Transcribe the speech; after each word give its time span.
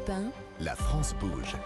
Europe 0.00 0.10
1. 0.60 0.64
La 0.64 0.74
France 0.74 1.14
bouge. 1.20 1.56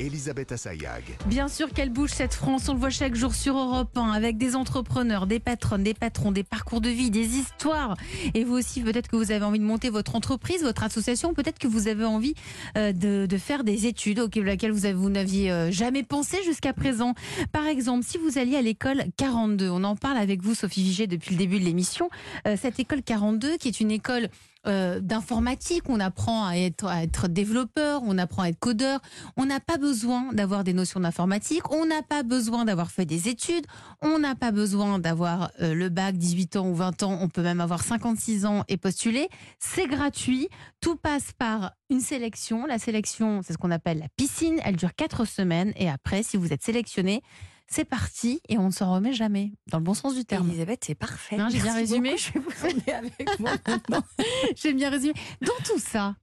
Elisabeth 0.00 0.50
Assayag. 0.50 1.04
Bien 1.26 1.46
sûr 1.46 1.70
qu'elle 1.70 1.90
bouge 1.90 2.10
cette 2.10 2.34
France, 2.34 2.68
on 2.68 2.72
le 2.72 2.80
voit 2.80 2.90
chaque 2.90 3.14
jour 3.14 3.34
sur 3.34 3.56
Europe 3.56 3.96
1 3.96 4.10
avec 4.10 4.36
des 4.36 4.56
entrepreneurs, 4.56 5.28
des 5.28 5.38
patronnes, 5.38 5.84
des 5.84 5.94
patrons, 5.94 6.32
des 6.32 6.42
parcours 6.42 6.80
de 6.80 6.88
vie, 6.88 7.10
des 7.10 7.36
histoires. 7.36 7.96
Et 8.34 8.42
vous 8.42 8.54
aussi, 8.54 8.80
peut-être 8.80 9.08
que 9.08 9.14
vous 9.14 9.30
avez 9.30 9.44
envie 9.44 9.60
de 9.60 9.64
monter 9.64 9.90
votre 9.90 10.16
entreprise, 10.16 10.62
votre 10.62 10.82
association, 10.82 11.34
peut-être 11.34 11.60
que 11.60 11.68
vous 11.68 11.86
avez 11.86 12.04
envie 12.04 12.34
euh, 12.76 12.92
de, 12.92 13.26
de 13.26 13.38
faire 13.38 13.62
des 13.62 13.86
études 13.86 14.18
auxquelles 14.18 14.44
laquelle 14.44 14.72
vous, 14.72 14.88
vous 14.94 15.10
n'aviez 15.10 15.52
euh, 15.52 15.70
jamais 15.70 16.02
pensé 16.02 16.42
jusqu'à 16.44 16.72
présent. 16.72 17.14
Par 17.52 17.66
exemple, 17.66 18.04
si 18.04 18.18
vous 18.18 18.38
alliez 18.38 18.56
à 18.56 18.62
l'école 18.62 19.04
42, 19.16 19.68
on 19.70 19.84
en 19.84 19.94
parle 19.94 20.16
avec 20.16 20.42
vous, 20.42 20.54
Sophie 20.54 20.82
Vigée, 20.82 21.06
depuis 21.06 21.32
le 21.32 21.38
début 21.38 21.60
de 21.60 21.64
l'émission. 21.64 22.10
Euh, 22.48 22.56
cette 22.60 22.80
école 22.80 23.02
42, 23.02 23.58
qui 23.58 23.68
est 23.68 23.80
une 23.80 23.92
école 23.92 24.28
euh, 24.66 25.00
d'informatique, 25.00 25.88
on 25.88 25.98
apprend 25.98 26.46
à 26.46 26.56
être, 26.56 27.28
développeur, 27.28 28.02
on 28.04 28.16
apprend 28.18 28.42
à 28.42 28.48
être 28.48 28.58
codeur. 28.58 29.00
On 29.36 29.46
n'a 29.46 29.60
pas 29.60 29.76
besoin 29.76 30.32
d'avoir 30.32 30.64
des 30.64 30.72
notions 30.72 31.00
d'informatique, 31.00 31.70
on 31.72 31.86
n'a 31.86 32.02
pas 32.02 32.22
besoin 32.22 32.64
d'avoir 32.64 32.90
fait 32.90 33.04
des 33.04 33.28
études, 33.28 33.66
on 34.00 34.18
n'a 34.18 34.34
pas 34.34 34.52
besoin 34.52 34.98
d'avoir 34.98 35.50
euh, 35.60 35.74
le 35.74 35.88
bac 35.88 36.16
18 36.16 36.56
ans 36.56 36.68
ou 36.68 36.74
20 36.74 37.02
ans, 37.02 37.18
on 37.20 37.28
peut 37.28 37.42
même 37.42 37.60
avoir 37.60 37.82
56 37.82 38.46
ans 38.46 38.64
et 38.68 38.76
postuler. 38.76 39.28
C'est 39.58 39.86
gratuit, 39.86 40.48
tout 40.80 40.96
passe 40.96 41.32
par 41.36 41.72
une 41.90 42.00
sélection. 42.00 42.66
La 42.66 42.78
sélection, 42.78 43.40
c'est 43.42 43.52
ce 43.54 43.58
qu'on 43.58 43.70
appelle 43.70 43.98
la 43.98 44.08
piscine, 44.16 44.60
elle 44.64 44.76
dure 44.76 44.94
4 44.94 45.24
semaines. 45.24 45.72
Et 45.76 45.88
après, 45.88 46.22
si 46.22 46.36
vous 46.36 46.52
êtes 46.52 46.62
sélectionné, 46.62 47.22
c'est 47.68 47.84
parti 47.84 48.40
et 48.48 48.58
on 48.58 48.66
ne 48.66 48.70
s'en 48.70 48.92
remet 48.92 49.12
jamais, 49.12 49.52
dans 49.70 49.78
le 49.78 49.84
bon 49.84 49.94
sens 49.94 50.14
du 50.14 50.24
terme. 50.24 50.48
Elisabeth, 50.48 50.84
c'est 50.86 50.94
parfait. 50.94 51.38
J'ai 51.50 51.60
bien 51.60 51.74
résumé 51.74 52.10
beaucoup. 52.10 52.22
Je 52.22 52.32
vais 52.32 52.40
vous 52.40 52.66
emmener 52.66 52.92
avec 52.92 53.40
moi 53.40 53.52
maintenant. 53.66 54.02
J'ai 54.56 54.72
bien 54.72 54.90
résumé. 54.90 55.14
Dans 55.40 55.52
tout 55.64 55.78
ça, 55.78 56.14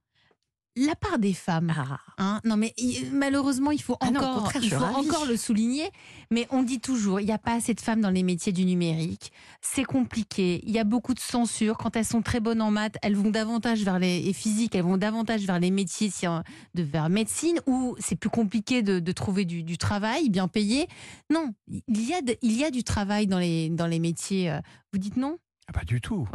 la 0.86 0.96
part 0.96 1.20
des 1.20 1.34
femmes, 1.34 1.74
Hein, 2.18 2.42
non, 2.44 2.58
mais 2.58 2.74
malheureusement, 3.12 3.72
il 3.72 3.82
faut 3.82 3.96
Ah 4.02 4.08
encore, 4.08 4.52
il 4.62 4.70
faut 4.70 4.76
encore 5.00 5.26
le 5.26 5.38
souligner. 5.38 5.90
Mais 6.32 6.48
on 6.52 6.64
dit 6.64 6.80
toujours, 6.80 7.20
il 7.20 7.26
n'y 7.26 7.32
a 7.32 7.38
pas 7.38 7.54
assez 7.54 7.74
de 7.74 7.80
femmes 7.82 8.02
dans 8.02 8.10
les 8.10 8.24
métiers 8.24 8.52
du 8.52 8.66
numérique. 8.66 9.32
C'est 9.62 9.84
compliqué. 9.86 10.62
Il 10.66 10.72
y 10.72 10.80
a 10.80 10.84
beaucoup 10.84 11.14
de 11.14 11.20
censure. 11.20 11.78
Quand 11.78 11.96
elles 11.96 12.06
sont 12.06 12.22
très 12.22 12.40
bonnes 12.40 12.62
en 12.62 12.72
maths, 12.72 12.98
elles 13.02 13.16
vont 13.16 13.30
davantage 13.30 13.84
vers 13.84 14.00
les 14.00 14.28
et 14.28 14.34
physiques, 14.34 14.76
elles 14.76 14.84
vont 14.84 14.98
davantage 14.98 15.42
vers 15.46 15.60
les 15.60 15.72
métiers 15.72 16.10
si- 16.10 16.26
de 16.76 16.84
vers 16.84 17.10
médecine 17.10 17.60
où 17.68 17.96
c'est 18.00 18.16
plus 18.16 18.30
compliqué 18.30 18.82
de, 18.82 19.00
de 19.00 19.12
trouver 19.12 19.46
du, 19.46 19.64
du 19.64 19.78
travail 19.78 20.30
bien 20.30 20.48
payé. 20.48 20.88
Non, 21.30 21.54
il 21.68 22.08
y 22.08 22.14
a 22.14 22.22
de- 22.22 22.38
il 22.42 22.52
y 22.58 22.64
a 22.64 22.72
du 22.72 22.84
travail 22.84 23.28
dans 23.28 23.40
les 23.40 23.70
dans 23.70 23.88
les 23.88 24.00
métiers. 24.00 24.52
euh, 24.52 24.60
Vous 24.94 25.00
dites 25.00 25.18
non? 25.18 25.38
Ah, 25.68 25.74
Pas 25.74 25.86
du 25.86 26.02
tout. 26.02 26.28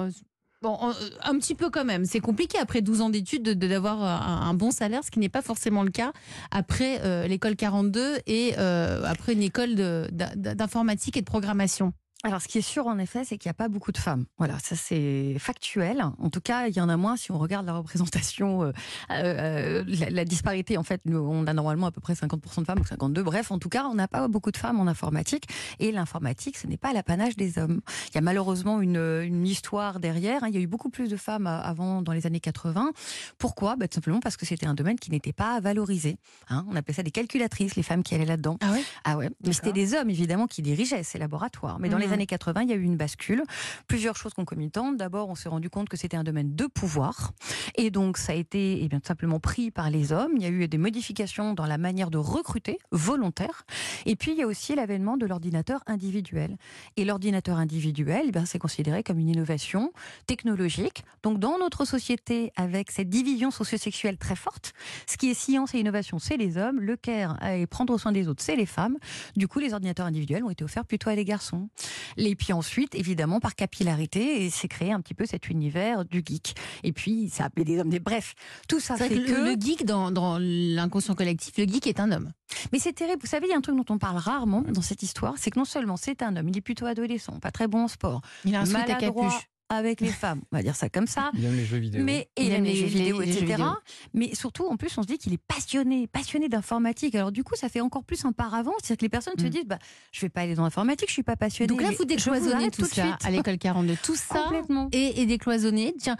Bon, 0.65 0.79
euh, 0.83 0.93
un 1.23 1.39
petit 1.39 1.55
peu 1.55 1.69
quand 1.69 1.85
même. 1.85 2.07
C'est 2.07 2.21
compliqué 2.21 2.57
après 2.59 2.81
12 2.81 3.03
ans 3.03 3.11
d'études 3.11 3.43
de- 3.43 3.53
de- 3.53 3.69
d'avoir 3.69 4.03
un, 4.03 4.55
bon 4.55 4.71
salaire, 4.71 5.05
ce 5.05 5.11
qui 5.11 5.19
n'est 5.19 5.29
pas 5.29 5.43
forcément 5.43 5.83
le 5.83 5.91
cas 5.91 6.13
après 6.51 7.03
euh, 7.05 7.27
l'école 7.27 7.55
42 7.55 8.17
et 8.27 8.55
euh, 8.57 9.05
après 9.05 9.35
une 9.35 9.43
école 9.43 9.75
d'informatique 9.75 11.19
et 11.19 11.21
de 11.21 11.27
programmation. 11.27 11.93
Alors, 12.25 12.41
ce 12.41 12.49
qui 12.49 12.59
est 12.59 12.63
sûr, 12.63 12.87
en 12.87 12.99
effet, 12.99 13.25
c'est 13.25 13.37
qu'il 13.39 13.49
n'y 13.49 13.53
a 13.53 13.55
pas 13.55 13.69
beaucoup 13.69 13.93
de 13.93 13.99
femmes. 13.99 14.25
Voilà, 14.39 14.59
ça 14.59 14.77
c'est 14.77 15.37
factuel. 15.39 16.03
En 16.19 16.31
tout 16.31 16.41
cas, 16.41 16.69
il 16.69 16.75
y 16.77 16.81
en 16.81 16.89
a 16.89 16.97
moins 16.97 17.17
si 17.17 17.31
on 17.31 17.39
regarde 17.39 17.67
la 17.67 17.75
représentation, 17.75 18.63
euh, 18.65 18.73
euh, 19.11 19.85
la, 19.87 20.11
la 20.11 20.25
disparité. 20.25 20.79
En 20.79 20.83
fait, 20.83 21.01
nous, 21.05 21.19
on 21.19 21.47
a 21.47 21.53
normalement 21.53 21.87
à 21.87 21.91
peu 21.93 22.01
près 22.01 22.15
50% 22.15 22.61
de 22.61 22.65
femmes 22.65 22.81
ou 22.81 22.85
52. 22.85 23.23
Bref, 23.23 23.51
en 23.51 23.59
tout 23.59 23.69
cas, 23.69 23.85
on 23.85 23.95
n'a 23.95 24.09
pas 24.09 24.27
beaucoup 24.29 24.51
de 24.51 24.57
femmes 24.57 24.81
en 24.81 24.87
informatique. 24.87 25.45
Et 25.81 25.93
l'informatique, 25.93 26.57
ce 26.57 26.67
n'est 26.67 26.77
pas 26.79 26.93
l'apanage 26.93 27.37
des 27.37 27.59
hommes. 27.59 27.81
Il 28.09 28.15
y 28.15 28.19
a 28.19 28.23
malheureusement 28.23 28.81
une, 28.81 28.97
une 29.23 29.47
histoire 29.47 30.01
derrière. 30.01 30.45
hein. 30.45 30.49
Il 30.49 30.55
y 30.55 30.59
a 30.59 30.61
eu 30.63 30.67
beaucoup 30.67 30.89
plus 30.91 31.09
de 31.11 31.17
femmes 31.17 31.47
euh, 31.47 31.61
avant, 31.61 32.01
dans 32.03 32.13
les 32.13 32.27
années 32.27 32.41
80. 32.41 32.93
Pourquoi? 33.39 33.77
Bah, 33.77 33.87
Tout 33.87 33.97
simplement 33.97 34.21
parce 34.21 34.37
que 34.39 34.47
c'était 34.47 34.67
un 34.67 34.75
domaine 34.75 34.99
qui 34.99 35.11
n'était 35.11 35.33
pas 35.35 35.61
valorisé. 35.61 36.17
hein. 36.49 36.65
On 36.71 36.77
appelait 36.77 36.95
ça 36.95 37.03
des 37.03 37.11
calculatrices, 37.11 37.77
les 37.77 37.83
femmes 37.83 38.03
qui 38.03 38.15
allaient 38.15 38.25
là-dedans. 38.25 38.57
Ah 38.63 38.73
ouais? 38.73 38.83
Ah 39.05 39.17
ouais, 39.19 39.31
mais 39.45 39.53
c'était 39.53 39.73
des 39.73 39.93
hommes 39.95 40.09
évidemment 40.09 40.47
qui 40.47 40.63
dirigeaient 40.63 41.03
ces 41.03 41.19
laboratoires. 41.19 41.79
Mais 41.81 41.91
dans 41.91 41.99
les 41.99 42.07
Mhm. 42.07 42.14
Années 42.15 42.27
80, 42.27 42.63
il 42.63 42.71
y 42.71 42.73
a 42.73 42.77
eu 42.77 42.83
une 42.83 42.97
bascule, 42.97 43.43
plusieurs 43.87 44.17
choses 44.17 44.35
concomitantes. 44.35 44.97
D'abord, 44.97 45.29
on 45.29 45.35
s'est 45.35 45.49
rendu 45.49 45.69
compte 45.69 45.89
que 45.89 45.97
c'était 45.97 46.17
un 46.17 46.25
domaine 46.25 46.55
de 46.55 46.67
pouvoir, 46.67 47.33
et 47.77 47.91
donc 47.91 48.17
ça 48.17 48.33
a 48.33 48.37
été 48.37 48.83
eh 48.83 48.89
bien, 48.89 49.01
tout 49.01 49.09
simplement 49.09 49.41
pris 49.41 49.71
par 49.71 49.91
les 49.91 50.13
hommes. 50.13 50.33
Il 50.37 50.43
y 50.43 50.47
a 50.47 50.51
eu 50.51 50.67
des 50.69 50.79
modifications 50.79 51.55
dans 51.55 51.67
la 51.67 51.79
manière 51.79 52.11
de 52.11 52.19
recruter 52.19 52.79
volontaire. 52.91 53.65
Et 54.07 54.17
puis 54.17 54.33
il 54.33 54.39
y 54.39 54.43
a 54.43 54.47
aussi 54.47 54.75
l'avènement 54.75 55.17
de 55.17 55.27
l'ordinateur 55.27 55.83
individuel. 55.87 56.57
Et 56.97 57.05
l'ordinateur 57.05 57.59
individuel, 57.59 58.31
eh 58.35 58.47
c'est 58.47 58.59
considéré 58.59 59.03
comme 59.03 59.19
une 59.19 59.29
innovation 59.29 59.93
technologique. 60.27 61.05
Donc 61.23 61.39
dans 61.39 61.59
notre 61.59 61.85
société, 61.85 62.53
avec 62.57 62.91
cette 62.91 63.09
division 63.09 63.51
socio-sexuelle 63.51 64.17
très 64.17 64.37
forte, 64.37 64.73
ce 65.07 65.17
qui 65.17 65.31
est 65.31 65.35
science 65.35 65.75
et 65.75 65.79
innovation, 65.79 66.19
c'est 66.19 66.37
les 66.37 66.57
hommes. 66.57 66.81
Le 66.81 66.97
care 66.97 67.43
et 67.45 67.67
prendre 67.67 67.99
soin 67.99 68.13
des 68.13 68.29
autres, 68.29 68.43
c'est 68.43 68.57
les 68.57 68.67
femmes. 68.67 68.97
Du 69.37 69.49
coup, 69.49 69.59
les 69.59 69.73
ordinateurs 69.73 70.07
individuels 70.07 70.45
ont 70.45 70.51
été 70.51 70.65
offerts 70.65 70.85
plutôt 70.85 71.11
à 71.11 71.17
des 71.17 71.25
garçons. 71.25 71.69
Et 72.17 72.35
puis 72.37 72.53
ensuite, 72.53 72.95
évidemment, 72.95 73.41
par 73.41 73.55
capillarité, 73.55 74.45
et 74.45 74.51
c'est 74.51 74.69
créé 74.69 74.93
un 74.93 75.01
petit 75.01 75.15
peu 75.15 75.27
cet 75.27 75.49
univers 75.49 76.05
du 76.05 76.23
geek. 76.25 76.55
Et 76.83 76.93
puis, 76.93 77.31
ça 77.31 77.45
a 77.45 77.47
appelé 77.47 77.65
des 77.65 77.79
hommes. 77.79 77.91
Des... 77.91 78.01
Bref, 78.01 78.35
tout 78.69 78.81
ça 78.81 78.97
C'est 78.97 79.09
fait 79.09 79.17
que 79.17 79.27
que. 79.27 79.55
le, 79.55 79.61
geek, 79.61 79.85
dans, 79.85 80.11
dans 80.11 80.39
l'inconscient 80.41 81.15
collectif, 81.15 81.57
le 81.59 81.65
geek 81.65 81.87
est 81.87 82.01
un 82.01 82.13
homme. 82.13 82.33
Mais 82.73 82.79
c'est 82.79 82.93
terrible. 82.93 83.21
Vous 83.21 83.29
savez, 83.29 83.47
il 83.47 83.51
y 83.51 83.55
a 83.55 83.57
un 83.57 83.61
truc 83.61 83.77
dont 83.77 83.95
on 83.95 83.99
parle 83.99 84.19
rarement 84.19 84.63
dans 84.63 84.83
cette 84.83 85.03
histoire, 85.03 85.35
c'est 85.39 85.51
que 85.51 85.59
non 85.59 85.65
seulement 85.65 85.97
c'est 85.97 86.23
un 86.23 86.37
homme, 86.37 86.49
il 86.49 86.57
est 86.57 86.63
plutôt 86.63 86.87
adolescent, 86.87 87.39
pas 87.41 87.51
très 87.51 87.69
bon 87.69 87.85
en 87.85 87.89
sport, 87.89 88.21
Il 88.45 88.55
a 88.55 88.61
un 88.61 88.75
à 88.75 88.95
capuche. 88.95 89.49
Avec 89.71 90.01
les 90.01 90.09
femmes, 90.09 90.43
on 90.53 90.57
va 90.57 90.63
dire 90.63 90.77
ça 90.77 90.89
comme 90.89 91.07
ça. 91.07 91.31
Il 91.35 91.45
aime 91.45 91.57
les 91.57 91.65
jeux 91.65 91.79
vidéo. 91.79 92.05
Mais 92.05 92.29
et 92.37 92.43
Il 92.43 92.47
il 92.47 92.53
aime 92.53 92.57
aime 92.59 92.65
les 92.65 92.73
les- 92.73 92.77
jeux 92.81 92.87
vidéo, 92.87 93.21
les- 93.21 93.27
les 93.27 93.33
jeux 93.33 93.39
etc. 93.39 93.53
vidéo. 93.57 93.73
Mais 94.13 94.35
surtout, 94.35 94.67
en 94.67 94.77
plus, 94.77 94.97
on 94.99 95.03
se 95.03 95.07
dit 95.07 95.19
qu'il 95.19 95.33
est 95.33 95.43
passionné, 95.49 96.07
passionné 96.07 96.49
d'informatique. 96.49 97.15
Alors 97.15 97.33
du 97.33 97.43
coup, 97.45 97.55
ça 97.57 97.69
fait 97.69 97.81
encore 97.81 98.05
plus 98.05 98.25
un 98.25 98.33
paravent, 98.33 98.73
c'est-à-dire 98.83 98.99
que 98.99 99.05
les 99.05 99.09
personnes 99.09 99.35
se 99.39 99.47
Mm. 99.47 99.51
disent, 99.51 99.65
bah, 99.67 99.79
je 100.13 100.21
vais 100.21 100.29
pas 100.29 100.43
aller 100.43 100.55
dans 100.55 100.65
l'informatique, 100.65 101.09
je 101.09 101.15
suis 101.15 101.23
pas 101.23 101.37
passionnée. 101.37 101.69
Donc 101.69 101.81
là, 101.83 101.91
vous 101.99 102.05
décloisonnez 102.05 102.71
tout, 102.71 102.83
de 102.83 102.87
ça 102.87 103.03
suite. 103.05 103.25
à 103.25 103.31
l'école 103.31 103.59
42. 103.59 103.97
Tout 104.03 104.17
ça 104.17 104.43
Complètement. 104.45 104.89
est, 104.93 105.19
est 105.19 105.27
décloisonné. 105.27 105.95
Tiens, 105.99 106.17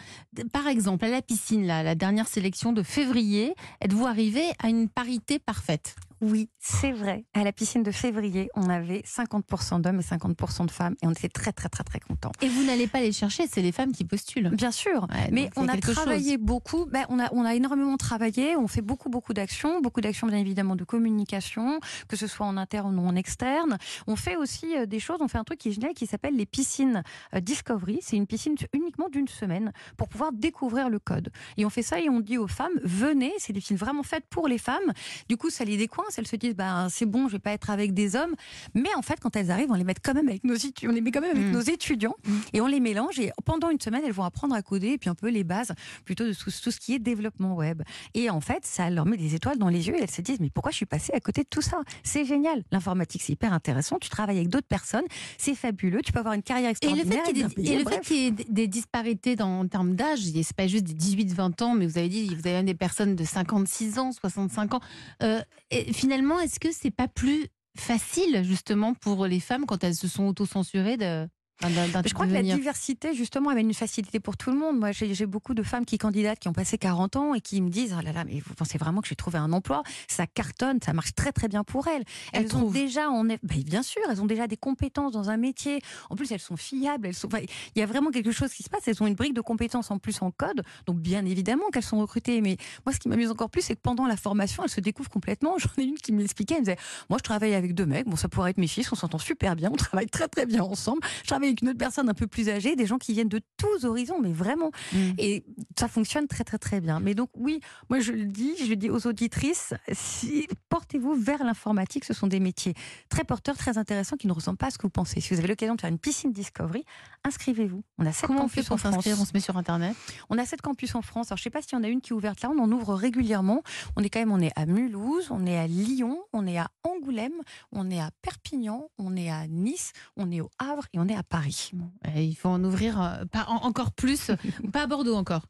par 0.53 0.67
exemple, 0.67 1.05
à 1.05 1.09
la 1.11 1.23
piscine, 1.23 1.67
là, 1.67 1.83
la 1.83 1.95
dernière 1.95 2.27
sélection 2.29 2.73
de 2.73 2.83
février, 2.83 3.55
êtes-vous 3.81 4.07
arrivé 4.07 4.43
à 4.63 4.69
une 4.69 4.89
parité 4.89 5.39
parfaite? 5.39 5.97
Oui, 6.25 6.49
c'est 6.59 6.93
vrai. 6.93 7.27
À 7.35 7.45
la 7.45 7.53
piscine 7.53 7.83
de 7.83 7.91
février, 7.91 8.49
on 8.55 8.71
avait 8.71 9.03
50% 9.07 9.81
d'hommes 9.83 10.01
et 10.01 10.03
50% 10.03 10.65
de 10.67 10.71
femmes, 10.71 10.95
et 11.03 11.07
on 11.07 11.11
était 11.11 11.29
très 11.29 11.53
très 11.53 11.69
très 11.69 11.85
très 11.85 12.01
contents. 12.01 12.33
Et 12.41 12.49
vous 12.49 12.65
n'allez 12.65 12.87
pas 12.87 13.01
les 13.01 13.13
chercher, 13.13 13.47
c'est 13.47 13.61
les 13.61 13.73
femmes 13.73 13.93
qui 13.93 14.05
postulent. 14.05 14.49
Bien 14.51 14.71
sûr, 14.71 15.07
Ouais, 15.11 15.29
mais 15.33 15.51
on 15.57 15.69
a 15.69 15.77
travaillé 15.77 16.33
chose. 16.37 16.41
beaucoup. 16.41 16.87
Ben, 16.87 17.05
on 17.11 17.19
a 17.19 17.29
on 17.33 17.45
a 17.45 17.55
énormément 17.55 17.97
travaillé. 17.99 18.57
On 18.57 18.67
fait 18.69 18.81
beaucoup 18.81 19.11
beaucoup 19.11 19.35
d'actions, 19.35 19.81
beaucoup 19.83 20.01
d'actions 20.01 20.27
bien 20.27 20.39
évidemment 20.39 20.77
de 20.77 20.85
communication, 20.85 21.79
que 22.09 22.17
ce 22.17 22.27
soit 22.27 22.47
en 22.47 22.57
interne 22.57 22.99
ou 22.99 23.07
en 23.07 23.17
externe. 23.17 23.77
On 24.07 24.17
fait 24.17 24.37
aussi 24.37 24.77
euh, 24.77 24.87
des 24.87 25.01
choses. 25.01 25.19
On 25.21 25.29
fait 25.29 25.39
un 25.39 25.45
truc 25.45 25.59
qui 25.59 25.69
est 25.69 25.73
génial 25.73 25.93
qui 25.93 26.07
s'appelle 26.07 26.37
les 26.37 26.47
piscines 26.47 27.03
euh, 27.35 27.41
Discovery. 27.41 27.99
C'est 28.01 28.17
une 28.17 28.27
piscine 28.27 28.55
uniquement 28.73 29.09
d'une 29.11 29.29
semaine 29.29 29.73
pour 29.97 30.09
pouvoir 30.09 30.33
découvrir 30.33 30.89
le 30.89 30.99
code. 30.99 31.31
Et 31.59 31.67
on 31.67 31.71
fait 31.71 31.83
ça 31.83 32.01
et 32.01 32.09
on 32.09 32.21
dit 32.21 32.39
aux 32.39 32.49
femmes 32.49 32.79
venez. 32.83 33.33
C'est 33.39 33.53
des 33.53 33.61
piscines 33.61 33.77
vraiment 33.77 34.03
faites 34.03 34.25
pour 34.31 34.49
les 34.49 34.59
femmes. 34.59 34.93
Du 35.29 35.37
coup, 35.37 35.51
ça 35.51 35.65
les 35.65 35.77
décoince. 35.77 36.14
Elles 36.19 36.27
se 36.27 36.37
disent 36.37 36.55
ben 36.55 36.89
c'est 36.91 37.07
bon, 37.07 37.29
je 37.29 37.33
vais 37.35 37.39
pas 37.39 37.53
être 37.53 37.71
avec 37.71 37.95
des 37.95 38.17
hommes. 38.17 38.35
Mais 38.75 38.95
en 38.97 39.03
fait, 39.03 39.19
quand 39.21 39.35
elles 39.37 39.51
arrivent, 39.51 39.71
on 39.71 39.75
les 39.75 39.85
met 39.85 39.95
quand 39.95 40.15
même 40.15 40.29
avec 40.29 40.45
nos 40.45 40.55
étu- 40.55 40.89
on 40.89 40.93
les 40.93 41.01
met 41.01 41.11
quand 41.11 41.21
même 41.21 41.37
avec 41.37 41.53
nos 41.53 41.61
étudiants 41.61 42.17
et 42.53 42.61
on 42.61 42.67
les 42.67 42.81
mélange. 42.81 43.19
Et 43.19 43.31
pendant 43.45 43.71
une 43.71 43.81
semaine, 43.81 44.03
elles 44.05 44.13
vont 44.13 44.25
apprendre 44.25 44.55
à 44.55 44.63
coder 44.63 44.89
et 44.91 44.99
puis 44.99 45.11
un 45.11 45.15
peu 45.15 45.29
les 45.29 45.45
bases 45.45 45.73
plutôt 46.05 46.25
de 46.27 46.33
tout, 46.33 46.51
tout 46.63 46.71
ce 46.71 46.81
qui 46.81 46.95
est 46.95 46.99
développement 46.99 47.55
web. 47.55 47.83
Et 48.15 48.31
en 48.31 48.41
fait, 48.41 48.65
ça 48.67 48.91
leur 48.91 49.07
met 49.07 49.17
des 49.17 49.35
étoiles 49.35 49.59
dans 49.59 49.69
les 49.69 49.89
yeux 49.89 49.97
et 49.97 50.03
elles 50.03 50.11
se 50.11 50.23
disent 50.23 50.41
mais 50.41 50.51
pourquoi 50.51 50.71
je 50.73 50.77
suis 50.77 50.87
passée 50.87 51.13
à 51.15 51.21
côté 51.21 51.43
de 51.43 51.49
tout 51.49 51.63
ça? 51.63 51.81
C'est 52.03 52.25
génial. 52.25 52.63
L'informatique, 52.73 53.23
c'est 53.23 53.33
hyper 53.33 53.53
intéressant. 53.53 53.99
Tu 53.99 54.09
travailles 54.09 54.37
avec 54.37 54.49
d'autres 54.49 54.67
personnes, 54.69 55.05
c'est 55.39 55.55
fabuleux. 55.55 56.01
Tu 56.05 56.13
peux 56.13 56.19
avoir 56.21 56.35
une 56.35 56.43
carrière 56.43 56.71
Et 56.83 56.87
le 56.87 57.01
extraordinaire. 57.01 57.25
fait 57.25 57.33
qu'il 57.33 57.37
y 57.37 57.41
ait 57.41 57.43
bien 57.43 57.49
des, 57.49 57.55
payée, 57.55 57.75
et 57.75 57.83
le 57.85 57.91
fait 57.91 58.01
qu'il 58.01 58.17
y 58.17 58.27
ait 58.27 58.31
des- 58.31 58.45
des 58.49 58.67
disparités 58.69 59.37
dans, 59.37 59.61
en 59.61 59.67
termes 59.69 59.95
d'âge, 59.95 60.21
c'est 60.21 60.57
pas 60.57 60.67
juste 60.67 60.85
des 60.85 60.95
18-20 60.95 61.63
ans, 61.63 61.75
mais 61.75 61.87
vous 61.87 61.99
avez 61.99 62.09
dit, 62.09 62.27
vous 62.27 62.47
avez 62.47 62.53
même 62.53 62.67
des 62.67 62.75
personnes 62.75 63.17
de 63.17 63.25
56 63.25 63.99
ans, 63.99 64.13
65 64.13 64.75
ans. 64.75 64.81
Euh, 65.23 65.41
et 65.71 65.93
finalement, 66.05 66.39
est-ce 66.39 66.61
que 66.61 66.71
c'est 66.71 66.91
pas 66.91 67.09
plus 67.09 67.49
facile, 67.79 68.43
justement, 68.45 68.93
pour 68.93 69.25
les 69.25 69.41
femmes 69.41 69.65
quand 69.65 69.83
elles 69.83 69.95
se 69.95 70.07
sont 70.07 70.25
auto-censurées 70.25 70.99
de, 70.99 71.27
Je 71.63 72.13
crois 72.15 72.27
que 72.27 72.33
la 72.33 72.43
diversité, 72.43 73.15
justement, 73.15 73.51
amène 73.51 73.69
une 73.69 73.75
facilité 73.75 74.21
pour 74.21 74.37
tout 74.37 74.51
le 74.51 74.57
monde. 74.59 74.79
Moi, 74.79 74.93
j'ai 74.93 75.15
j'ai 75.15 75.27
beaucoup 75.27 75.55
de 75.55 75.63
femmes 75.63 75.85
qui 75.85 75.99
candidatent, 75.99 76.39
qui 76.41 76.49
ont 76.49 76.53
passé 76.53 76.77
40 76.79 77.17
ans 77.17 77.35
et 77.35 77.41
qui 77.41 77.63
me 77.63 77.71
disent, 77.71 77.95
oh 77.99 78.03
là 78.03 78.13
là, 78.13 78.25
mais 78.25 78.41
vous 78.45 78.55
pensez 78.55 78.79
vraiment 78.79 79.01
que 79.01 79.07
je 79.07 79.11
vais 79.11 79.17
trouver 79.17 79.39
un 79.39 79.53
emploi? 79.53 79.83
Ça 80.09 80.27
cartonne, 80.27 80.81
ça 80.85 80.93
marche 80.93 81.15
très 81.15 81.33
très 81.33 81.49
bien 81.49 81.63
pour 81.65 81.87
elles. 81.87 82.05
Elles 82.33 82.43
Elles, 82.43 82.57
ont 82.57 82.61
trouvent. 82.61 82.73
déjà, 82.73 83.09
ben, 83.09 83.63
bien 83.65 83.83
sûr, 83.83 84.03
elles 84.11 84.21
ont 84.21 84.27
déjà 84.27 84.47
des 84.47 84.57
compétences 84.57 85.13
dans 85.13 85.31
un 85.31 85.37
métier. 85.37 85.81
En 86.11 86.17
plus, 86.17 86.31
elles 86.33 86.41
sont 86.41 86.57
fiables. 86.57 87.07
Elles 87.07 87.15
sont, 87.15 87.29
enfin, 87.29 87.41
il 87.75 87.79
y 87.79 87.83
a 87.83 87.87
vraiment 87.87 88.11
quelque 88.11 88.33
chose 88.33 88.53
qui 88.53 88.63
se 88.63 88.69
passe. 88.71 88.87
Elles 88.89 89.03
ont 89.03 89.07
une 89.07 89.15
brique 89.15 89.35
de 89.35 89.41
compétences 89.41 89.91
en 89.91 89.99
plus 89.99 90.21
en 90.23 90.31
code. 90.31 90.63
Donc, 90.87 90.99
bien 90.99 91.25
évidemment 91.25 91.69
qu'elles 91.73 91.83
sont 91.83 91.99
recrutées. 92.01 92.41
Mais 92.41 92.57
moi, 92.85 92.93
ce 92.93 92.99
qui 92.99 93.09
m'amuse 93.09 93.31
encore 93.31 93.51
plus, 93.51 93.63
c'est 93.63 93.77
que 93.77 93.81
pendant 93.81 94.07
la 94.07 94.17
formation, 94.17 94.65
elles 94.65 94.71
se 94.71 94.81
découvrent 94.81 95.11
complètement. 95.11 95.57
J'en 95.59 95.71
ai 95.79 95.85
une 95.85 95.95
qui 95.95 96.13
m'expliquait, 96.13 96.55
elle 96.55 96.61
me 96.61 96.65
disait, 96.67 96.79
moi, 97.09 97.19
je 97.19 97.25
travaille 97.25 97.55
avec 97.55 97.75
deux 97.75 97.87
mecs. 97.87 98.07
Bon, 98.07 98.17
ça 98.17 98.29
pourrait 98.29 98.51
être 98.51 98.59
mes 98.59 98.67
fils. 98.67 98.91
On 98.93 98.97
s'entend 98.97 99.19
super 99.19 99.55
bien. 99.57 99.71
On 99.73 99.77
travaille 99.77 100.07
très 100.09 100.29
très 100.29 100.47
bien 100.47 100.63
ensemble. 100.63 101.01
Je 101.23 101.29
travaille 101.29 101.44
avec 101.45 101.63
une 101.63 101.71
autre 101.71 101.79
personne 101.79 102.09
un 102.09 102.15
peu 102.15 102.27
plus 102.27 102.49
âgée, 102.49 102.77
des 102.77 102.87
gens 102.87 102.99
qui 102.99 103.13
viennent 103.13 103.29
de 103.29 103.41
tous 103.57 103.85
horizons, 103.85 104.21
mais 104.21 104.33
vraiment. 104.33 104.71
Mm. 104.93 105.13
Et 105.19 105.45
ça 105.79 105.89
fonctionne 105.89 106.27
très 106.27 106.45
très 106.45 106.59
très 106.59 106.81
bien. 106.81 107.01
Mais 107.01 107.15
donc 107.15 107.31
oui, 107.37 107.61
moi 107.89 108.01
je 108.01 108.13
le 108.13 108.27
dis, 108.27 108.55
je 108.59 108.67
le 108.67 108.77
dis 108.77 108.91
aux 108.91 109.07
auditrices, 109.07 109.75
si, 109.93 110.47
portez-vous 110.69 111.15
vers 111.15 111.45
l'informatique. 111.45 112.05
Ce 112.05 112.15
sont 112.15 112.27
des 112.27 112.41
métiers 112.41 112.75
très 113.09 113.25
porteurs, 113.25 113.57
très 113.57 113.79
intéressants, 113.79 114.17
qui 114.17 114.27
ne 114.27 114.33
ressemblent 114.33 114.59
pas 114.59 114.67
à 114.67 114.71
ce 114.71 114.79
que 114.79 114.83
vous 114.83 114.91
pensez. 114.91 115.21
Si 115.21 115.33
vous 115.33 115.39
avez 115.39 115.49
l'occasion 115.49 115.75
de 115.75 115.81
faire 115.81 115.91
une 115.91 115.99
piscine 115.99 116.33
Discovery, 116.33 116.85
inscrivez-vous. 117.25 117.83
On 117.99 118.07
a 118.07 118.13
sept 118.13 118.27
Comment 118.27 118.45
on 118.45 118.49
fait 118.49 118.63
pour 118.63 118.75
en 118.75 118.77
France. 118.79 119.07
On 119.07 119.25
se 119.25 119.33
met 119.33 119.41
sur 119.41 119.57
Internet? 119.57 119.95
On 120.31 120.39
a 120.39 120.45
sept 120.45 120.63
campus 120.63 120.95
en 120.95 121.03
France. 121.03 121.29
Alors, 121.29 121.39
je 121.39 121.43
sais 121.43 121.51
pas 121.51 121.63
s'il 121.63 121.73
y 121.73 121.81
en 121.81 121.85
a 121.85 121.89
une 121.89 122.01
qui 122.01 122.13
est 122.13 122.17
ouverte 122.17 122.43
là. 122.43 122.51
On 122.51 122.59
en 122.59 122.71
ouvre 122.71 122.95
régulièrement. 122.95 123.63
On 123.97 124.03
est 124.03 124.11
quand 124.11 124.21
même, 124.21 124.33
on 124.33 124.41
est 124.41 124.53
à 124.57 124.67
Mulhouse, 124.67 125.29
on 125.31 125.47
est 125.47 125.57
à 125.57 125.67
Lyon, 125.67 126.19
on 126.33 126.47
est 126.47 126.59
à 126.59 126.71
Angoulême, 127.05 127.35
on 127.71 127.91
est 127.91 128.01
à 128.01 128.11
Perpignan, 128.23 128.89
on 128.97 129.15
est 129.15 129.29
à 129.29 129.47
Nice, 129.47 129.93
on 130.17 130.31
est 130.33 130.41
au 130.41 130.49
Havre 130.59 130.87
et 130.95 130.99
on 130.99 131.07
est 131.07 131.15
à 131.15 131.23
Paris. 131.23 131.71
Euh, 132.07 132.11
Il 132.21 132.35
faut 132.35 132.49
en 132.49 132.65
ouvrir 132.65 132.99
euh, 133.01 133.25
pas, 133.27 133.45
en- 133.49 133.67
encore 133.67 133.93
plus. 133.93 134.31
pas 134.73 134.83
à 134.85 134.87
Bordeaux 134.87 135.15
encore. 135.15 135.43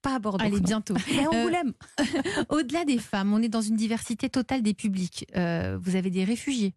Pas 0.00 0.14
à 0.14 0.18
Bordeaux. 0.20 0.44
Allez, 0.44 0.58
non. 0.58 0.62
bientôt. 0.62 0.94
À 1.18 1.28
Angoulême. 1.36 1.72
Au-delà 2.50 2.84
des 2.84 2.98
femmes, 2.98 3.32
on 3.32 3.42
est 3.42 3.48
dans 3.48 3.60
une 3.62 3.74
diversité 3.76 4.28
totale 4.30 4.62
des 4.62 4.74
publics. 4.74 5.26
Euh, 5.36 5.76
vous 5.80 5.96
avez 5.96 6.10
des 6.10 6.22
réfugiés. 6.24 6.72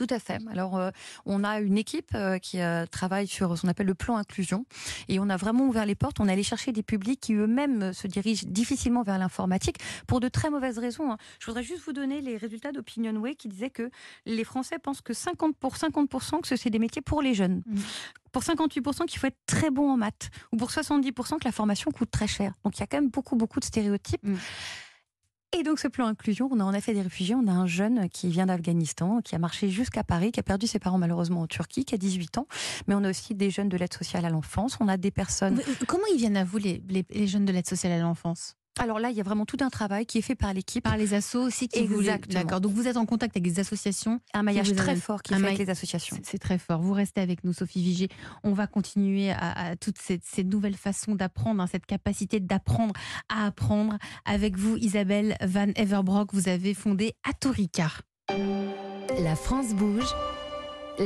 Tout 0.00 0.06
à 0.08 0.18
fait. 0.18 0.38
Alors, 0.50 0.78
euh, 0.78 0.90
on 1.26 1.44
a 1.44 1.60
une 1.60 1.76
équipe 1.76 2.12
euh, 2.14 2.38
qui 2.38 2.62
euh, 2.62 2.86
travaille 2.86 3.26
sur 3.26 3.58
ce 3.58 3.60
qu'on 3.60 3.68
appelle 3.68 3.86
le 3.86 3.92
plan 3.92 4.16
inclusion. 4.16 4.64
Et 5.08 5.20
on 5.20 5.28
a 5.28 5.36
vraiment 5.36 5.66
ouvert 5.66 5.84
les 5.84 5.94
portes. 5.94 6.20
On 6.20 6.26
est 6.26 6.32
allé 6.32 6.42
chercher 6.42 6.72
des 6.72 6.82
publics 6.82 7.20
qui 7.20 7.34
eux-mêmes 7.34 7.92
se 7.92 8.06
dirigent 8.06 8.46
difficilement 8.48 9.02
vers 9.02 9.18
l'informatique 9.18 9.76
pour 10.06 10.20
de 10.20 10.28
très 10.28 10.48
mauvaises 10.48 10.78
raisons. 10.78 11.12
hein. 11.12 11.18
Je 11.38 11.44
voudrais 11.44 11.62
juste 11.62 11.82
vous 11.84 11.92
donner 11.92 12.22
les 12.22 12.38
résultats 12.38 12.72
d'OpinionWay 12.72 13.34
qui 13.34 13.48
disaient 13.48 13.68
que 13.68 13.90
les 14.24 14.44
Français 14.44 14.78
pensent 14.78 15.02
que 15.02 15.12
50 15.12 15.54
pour 15.58 15.76
50% 15.76 16.40
que 16.40 16.56
c'est 16.56 16.70
des 16.70 16.78
métiers 16.78 17.02
pour 17.02 17.20
les 17.20 17.34
jeunes. 17.34 17.62
Mhm. 17.66 17.82
Pour 18.32 18.42
58% 18.42 19.04
qu'il 19.04 19.20
faut 19.20 19.26
être 19.26 19.36
très 19.44 19.68
bon 19.68 19.90
en 19.90 19.98
maths. 19.98 20.30
Ou 20.50 20.56
pour 20.56 20.70
70% 20.70 21.38
que 21.40 21.44
la 21.44 21.52
formation 21.52 21.90
coûte 21.90 22.10
très 22.10 22.26
cher. 22.26 22.54
Donc, 22.64 22.78
il 22.78 22.80
y 22.80 22.84
a 22.84 22.86
quand 22.86 22.96
même 22.96 23.10
beaucoup, 23.10 23.36
beaucoup 23.36 23.60
de 23.60 23.66
stéréotypes. 23.66 24.24
Mhm. 24.24 24.38
Et 25.58 25.64
donc 25.64 25.80
ce 25.80 25.88
plan 25.88 26.06
inclusion, 26.06 26.48
on 26.52 26.60
a 26.60 26.64
en 26.64 26.72
effet 26.72 26.94
des 26.94 27.02
réfugiés. 27.02 27.34
On 27.34 27.46
a 27.48 27.52
un 27.52 27.66
jeune 27.66 28.08
qui 28.08 28.28
vient 28.28 28.46
d'Afghanistan, 28.46 29.20
qui 29.20 29.34
a 29.34 29.38
marché 29.38 29.68
jusqu'à 29.68 30.04
Paris, 30.04 30.30
qui 30.30 30.38
a 30.38 30.44
perdu 30.44 30.66
ses 30.68 30.78
parents 30.78 30.96
malheureusement 30.98 31.40
en 31.42 31.46
Turquie, 31.48 31.84
qui 31.84 31.94
a 31.94 31.98
18 31.98 32.38
ans. 32.38 32.46
Mais 32.86 32.94
on 32.94 33.02
a 33.02 33.10
aussi 33.10 33.34
des 33.34 33.50
jeunes 33.50 33.68
de 33.68 33.76
l'aide 33.76 33.92
sociale 33.92 34.24
à 34.24 34.30
l'enfance. 34.30 34.76
On 34.80 34.86
a 34.86 34.96
des 34.96 35.10
personnes. 35.10 35.60
Comment 35.88 36.04
ils 36.14 36.18
viennent 36.18 36.36
à 36.36 36.44
vous, 36.44 36.58
les- 36.58 36.80
les 36.88 37.26
jeunes 37.26 37.44
de 37.46 37.52
l'aide 37.52 37.66
sociale 37.68 37.92
à 37.92 37.98
l'enfance? 37.98 38.54
Alors 38.78 38.98
là, 38.98 39.10
il 39.10 39.16
y 39.16 39.20
a 39.20 39.24
vraiment 39.24 39.44
tout 39.44 39.56
un 39.60 39.68
travail 39.68 40.06
qui 40.06 40.18
est 40.18 40.22
fait 40.22 40.34
par 40.34 40.54
l'équipe. 40.54 40.82
Par 40.84 40.96
les 40.96 41.12
assos 41.12 41.40
aussi 41.42 41.68
qui 41.68 41.80
Exactement. 41.80 42.40
D'accord. 42.40 42.60
Donc 42.60 42.72
vous 42.72 42.86
êtes 42.86 42.96
en 42.96 43.04
contact 43.04 43.36
avec 43.36 43.42
des 43.52 43.60
associations. 43.60 44.20
Un 44.32 44.42
maillage 44.42 44.72
très 44.74 44.92
avez- 44.92 45.00
fort 45.00 45.22
qui 45.22 45.34
est 45.34 45.36
fait 45.36 45.44
avec 45.46 45.58
les 45.58 45.70
associations. 45.70 46.16
C'est- 46.22 46.38
très 46.38 46.56
fort. 46.58 46.80
Vous 46.80 46.92
restez 46.94 47.20
avec 47.20 47.44
nous, 47.44 47.52
Sophie 47.52 47.82
Vigée. 47.82 48.08
On 48.44 48.52
va 48.52 48.66
continuer 48.66 49.30
à, 49.32 49.50
à 49.70 49.76
toutes 49.76 49.98
ces, 49.98 50.20
ces 50.24 50.44
nouvelles 50.44 50.76
façons 50.76 51.14
d'apprendre, 51.14 51.60
hein, 51.62 51.66
cette 51.70 51.84
capacité 51.86 52.40
d'apprendre 52.40 52.94
à 53.28 53.46
apprendre. 53.46 53.98
Avec 54.24 54.56
vous, 54.56 54.76
Isabelle 54.76 55.36
Van 55.42 55.68
Everbrock, 55.74 56.32
vous 56.32 56.48
avez 56.48 56.72
fondé 56.72 57.14
Atorica. 57.28 57.90
La 59.18 59.36
France 59.36 59.74
bouge. 59.74 60.14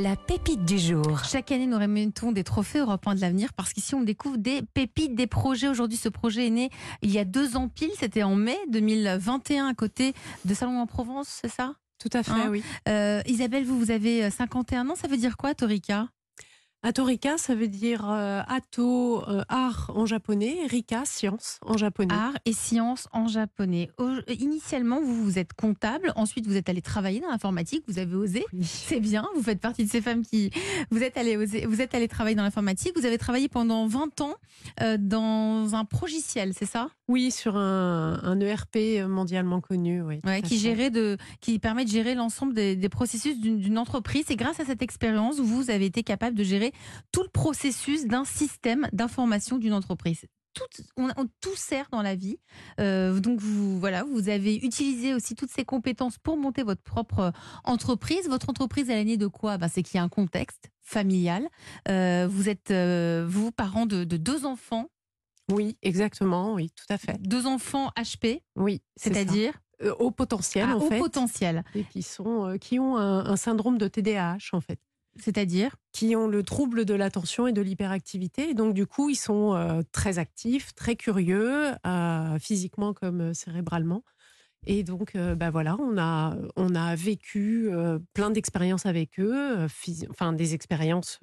La 0.02 0.16
pépite 0.16 0.64
du 0.64 0.76
jour. 0.78 1.24
Chaque 1.24 1.52
année, 1.52 1.66
nous 1.66 1.78
remettons 1.78 2.32
des 2.32 2.42
trophées 2.42 2.80
européens 2.80 3.14
de 3.14 3.20
l'avenir 3.20 3.52
parce 3.52 3.72
qu'ici, 3.72 3.94
on 3.94 4.02
découvre 4.02 4.38
des 4.38 4.62
pépites, 4.62 5.14
des 5.14 5.28
projets. 5.28 5.68
Aujourd'hui, 5.68 5.96
ce 5.96 6.08
projet 6.08 6.48
est 6.48 6.50
né 6.50 6.70
il 7.02 7.10
y 7.12 7.18
a 7.18 7.24
deux 7.24 7.56
ans 7.56 7.68
pile. 7.68 7.90
C'était 7.98 8.24
en 8.24 8.34
mai 8.34 8.58
2021 8.70 9.68
à 9.68 9.74
côté 9.74 10.12
de 10.44 10.52
Salon 10.52 10.80
en 10.80 10.86
Provence, 10.86 11.38
c'est 11.42 11.48
ça? 11.50 11.74
Tout 12.00 12.10
à 12.12 12.22
fait, 12.24 12.32
Hein? 12.32 12.48
oui. 12.50 12.62
Euh, 12.88 13.22
Isabelle, 13.26 13.64
vous, 13.64 13.78
vous 13.78 13.90
avez 13.92 14.28
51 14.30 14.88
ans. 14.90 14.96
Ça 14.96 15.06
veut 15.06 15.16
dire 15.16 15.36
quoi, 15.36 15.50
Atorica 15.50 16.08
Atorika, 16.86 17.38
ça 17.38 17.54
veut 17.54 17.66
dire 17.68 18.04
euh, 18.10 18.42
Ato, 18.46 19.26
euh, 19.26 19.42
art 19.48 19.90
en 19.94 20.04
japonais, 20.04 20.54
Rika, 20.68 21.04
science 21.06 21.58
en 21.62 21.78
japonais. 21.78 22.12
Art 22.14 22.34
et 22.44 22.52
sciences 22.52 23.08
en 23.12 23.26
japonais. 23.26 23.90
Au- 23.96 24.10
initialement, 24.28 25.00
vous, 25.00 25.24
vous 25.24 25.38
êtes 25.38 25.54
comptable, 25.54 26.12
ensuite 26.14 26.46
vous 26.46 26.56
êtes 26.56 26.68
allé 26.68 26.82
travailler 26.82 27.20
dans 27.20 27.30
l'informatique, 27.30 27.84
vous 27.88 27.98
avez 27.98 28.14
osé. 28.14 28.44
Oui. 28.52 28.64
C'est 28.64 29.00
bien, 29.00 29.26
vous 29.34 29.42
faites 29.42 29.60
partie 29.60 29.86
de 29.86 29.90
ces 29.90 30.02
femmes 30.02 30.20
qui... 30.26 30.50
Vous 30.90 31.02
êtes 31.02 31.16
allé, 31.16 31.38
oser, 31.38 31.64
vous 31.64 31.80
êtes 31.80 31.94
allé 31.94 32.06
travailler 32.06 32.36
dans 32.36 32.42
l'informatique, 32.42 32.92
vous 32.96 33.06
avez 33.06 33.16
travaillé 33.16 33.48
pendant 33.48 33.86
20 33.86 34.20
ans 34.20 34.34
euh, 34.82 34.98
dans 35.00 35.74
un 35.74 35.86
progiciel, 35.86 36.52
c'est 36.52 36.66
ça? 36.66 36.90
Oui, 37.08 37.30
sur 37.30 37.56
un, 37.56 38.18
un 38.22 38.40
ERP 38.40 39.06
mondialement 39.06 39.60
connu, 39.60 40.00
oui. 40.02 40.20
Ouais, 40.24 40.40
qui, 40.40 40.54
fait. 40.54 40.60
gérait 40.60 40.90
de, 40.90 41.18
qui 41.40 41.58
permet 41.58 41.84
de 41.84 41.90
gérer 41.90 42.14
l'ensemble 42.14 42.54
des, 42.54 42.76
des 42.76 42.88
processus 42.88 43.38
d'une 43.38 43.76
entreprise. 43.78 44.30
Et 44.30 44.36
grâce 44.36 44.58
à 44.60 44.64
cette 44.64 44.80
expérience, 44.80 45.38
vous 45.38 45.68
avez 45.70 45.84
été 45.84 46.02
capable 46.02 46.36
de 46.36 46.44
gérer 46.44 46.72
tout 47.12 47.22
le 47.22 47.28
processus 47.28 48.06
d'un 48.06 48.24
système 48.24 48.88
d'information 48.92 49.58
d'une 49.58 49.74
entreprise. 49.74 50.24
Tout, 50.54 50.82
on, 50.96 51.08
on- 51.16 51.26
tout 51.40 51.56
sert 51.56 51.88
dans 51.90 52.00
la 52.00 52.14
vie. 52.14 52.36
Euh, 52.80 53.18
donc 53.18 53.40
vous, 53.40 53.78
voilà, 53.80 54.04
vous 54.04 54.28
avez 54.28 54.54
utilisé 54.56 55.12
aussi 55.12 55.34
toutes 55.34 55.50
ces 55.50 55.64
compétences 55.64 56.16
pour 56.16 56.36
monter 56.36 56.62
votre 56.62 56.82
propre 56.82 57.32
entreprise. 57.64 58.28
Votre 58.28 58.48
entreprise, 58.50 58.88
elle 58.88 58.98
est 59.00 59.04
née 59.04 59.16
de 59.16 59.26
quoi? 59.26 59.58
Ben, 59.58 59.68
C'est 59.68 59.82
qu'il 59.82 59.96
y 59.96 60.00
a 60.00 60.04
un 60.04 60.08
contexte 60.08 60.70
familial. 60.80 61.48
Euh, 61.88 62.28
vous 62.30 62.48
êtes, 62.48 62.70
euh, 62.70 63.26
vous, 63.28 63.50
parents 63.50 63.86
de, 63.86 64.04
de 64.04 64.16
deux 64.16 64.46
enfants, 64.46 64.86
Oui, 65.52 65.76
exactement, 65.82 66.54
oui, 66.54 66.70
tout 66.70 66.86
à 66.92 66.98
fait. 66.98 67.20
deux 67.20 67.46
enfants 67.46 67.90
HP, 67.96 68.42
Oui, 68.56 68.82
c'est-à-dire 68.96 69.52
Euh, 69.82 69.92
au 69.98 70.10
potentiel, 70.10 70.70
à 70.70 70.76
en 70.76 70.80
haut 70.80 70.88
fait, 70.88 70.98
potentiel. 70.98 71.64
et 71.74 71.84
qui, 71.84 72.02
sont, 72.02 72.46
euh, 72.46 72.56
qui 72.56 72.78
ont 72.78 72.96
un, 72.96 73.26
un 73.26 73.36
syndrome 73.36 73.76
de 73.76 73.88
TDAH, 73.88 74.50
en 74.52 74.60
fait. 74.60 74.78
C'est-à-dire 75.16 75.76
qui 75.92 76.16
ont 76.16 76.26
le 76.28 76.42
trouble 76.42 76.84
de 76.84 76.94
l'attention 76.94 77.46
et 77.46 77.52
de 77.52 77.60
l'hyperactivité. 77.60 78.50
Et 78.50 78.54
donc, 78.54 78.74
du 78.74 78.86
coup, 78.86 79.10
ils 79.10 79.16
sont 79.16 79.54
euh, 79.54 79.82
très 79.92 80.18
actifs, 80.18 80.74
très 80.74 80.96
curieux, 80.96 81.72
euh, 81.86 82.38
physiquement 82.38 82.92
comme 82.94 83.34
cérébralement. 83.34 84.02
Et 84.66 84.82
donc, 84.82 85.14
euh, 85.14 85.34
bah 85.34 85.50
voilà, 85.50 85.76
on 85.78 85.98
a, 85.98 86.36
on 86.56 86.74
a 86.74 86.94
vécu 86.96 87.68
plein 88.14 88.30
d'expériences 88.30 88.86
avec 88.86 89.20
eux, 89.20 89.66
enfin 90.10 90.32
des 90.32 90.54
expériences 90.54 91.18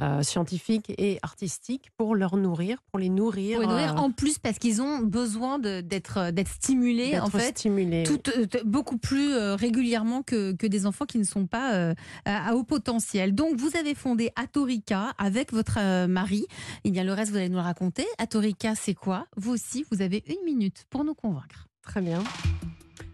euh, 0.00 0.22
scientifiques 0.22 0.92
et 0.96 1.18
artistiques 1.22 1.90
pour 1.96 2.14
leur 2.14 2.36
nourrir, 2.36 2.78
pour 2.90 2.98
les 2.98 3.08
nourrir, 3.08 3.54
Pour 3.58 3.62
les 3.62 3.66
nourrir, 3.66 3.94
euh, 3.94 3.98
en 4.00 4.10
plus 4.10 4.38
parce 4.38 4.58
qu'ils 4.58 4.80
ont 4.80 4.98
besoin 4.98 5.58
d'être 5.58 6.18
euh, 6.18 6.30
d'être 6.30 6.48
stimulés 6.48 7.18
en 7.18 7.26
fait 7.30 7.58
stimulés. 7.58 8.04
tout, 8.04 8.18
t- 8.18 8.62
beaucoup 8.64 8.98
plus 8.98 9.34
régulièrement 9.36 10.22
que, 10.22 10.52
que 10.52 10.66
des 10.66 10.86
enfants 10.86 11.04
qui 11.06 11.18
ne 11.18 11.24
sont 11.24 11.46
pas 11.46 11.74
euh, 11.74 11.94
à, 12.24 12.50
à 12.50 12.54
haut 12.54 12.64
potentiel. 12.64 13.34
Donc 13.34 13.56
vous 13.56 13.76
avez 13.76 13.94
fondé 13.94 14.30
Atorica 14.36 15.14
avec 15.18 15.52
votre 15.52 16.06
mari. 16.06 16.46
Et 16.84 16.90
bien 16.90 17.04
le 17.04 17.12
reste 17.12 17.30
vous 17.32 17.36
allez 17.38 17.48
nous 17.48 17.56
le 17.56 17.62
raconter. 17.62 18.06
Atorica 18.18 18.74
c'est 18.74 18.94
quoi? 18.94 19.26
Vous 19.36 19.52
aussi 19.52 19.84
vous 19.90 20.02
avez 20.02 20.22
une 20.28 20.44
minute 20.44 20.84
pour 20.90 21.04
nous 21.04 21.14
convaincre. 21.14 21.66
Très 21.82 22.00
bien. 22.02 22.22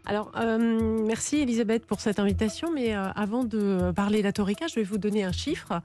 Alors, 0.06 0.32
euh, 0.36 1.02
merci 1.06 1.36
Elisabeth 1.38 1.86
pour 1.86 2.00
cette 2.00 2.18
invitation, 2.18 2.70
mais 2.74 2.94
euh, 2.94 3.08
avant 3.16 3.42
de 3.44 3.90
parler 3.96 4.20
d'Atorica, 4.22 4.66
je 4.66 4.74
vais 4.74 4.82
vous 4.82 4.98
donner 4.98 5.24
un 5.24 5.32
chiffre. 5.32 5.80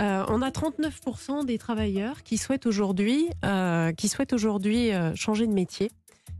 Euh, 0.00 0.24
on 0.28 0.42
a 0.42 0.50
39% 0.50 1.44
des 1.44 1.58
travailleurs 1.58 2.22
qui 2.22 2.38
souhaitent 2.38 2.66
aujourd'hui 2.66 3.28
euh, 3.44 3.92
euh, 3.92 5.12
changer 5.14 5.46
de 5.46 5.52
métier, 5.52 5.90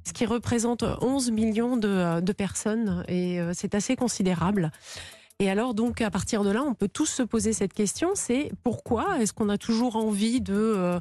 ce 0.05 0.13
qui 0.13 0.27
représente 0.27 0.85
11 1.01 1.31
millions 1.31 1.77
de, 1.77 2.33
personnes 2.33 3.05
et 3.09 3.41
c'est 3.53 3.75
assez 3.75 3.97
considérable. 3.97 4.71
Et 5.39 5.51
alors 5.51 5.75
donc 5.75 6.01
à 6.01 6.11
partir 6.11 6.45
de 6.45 6.51
là, 6.51 6.63
on 6.63 6.75
peut 6.75 6.89
tous 6.89 7.07
se 7.07 7.23
poser 7.23 7.53
cette 7.53 7.73
question, 7.73 8.11
c'est 8.15 8.53
pourquoi 8.63 9.21
est-ce 9.21 9.33
qu'on 9.33 9.49
a 9.49 9.59
toujours 9.59 9.97
envie 9.97 10.41
de 10.41 11.01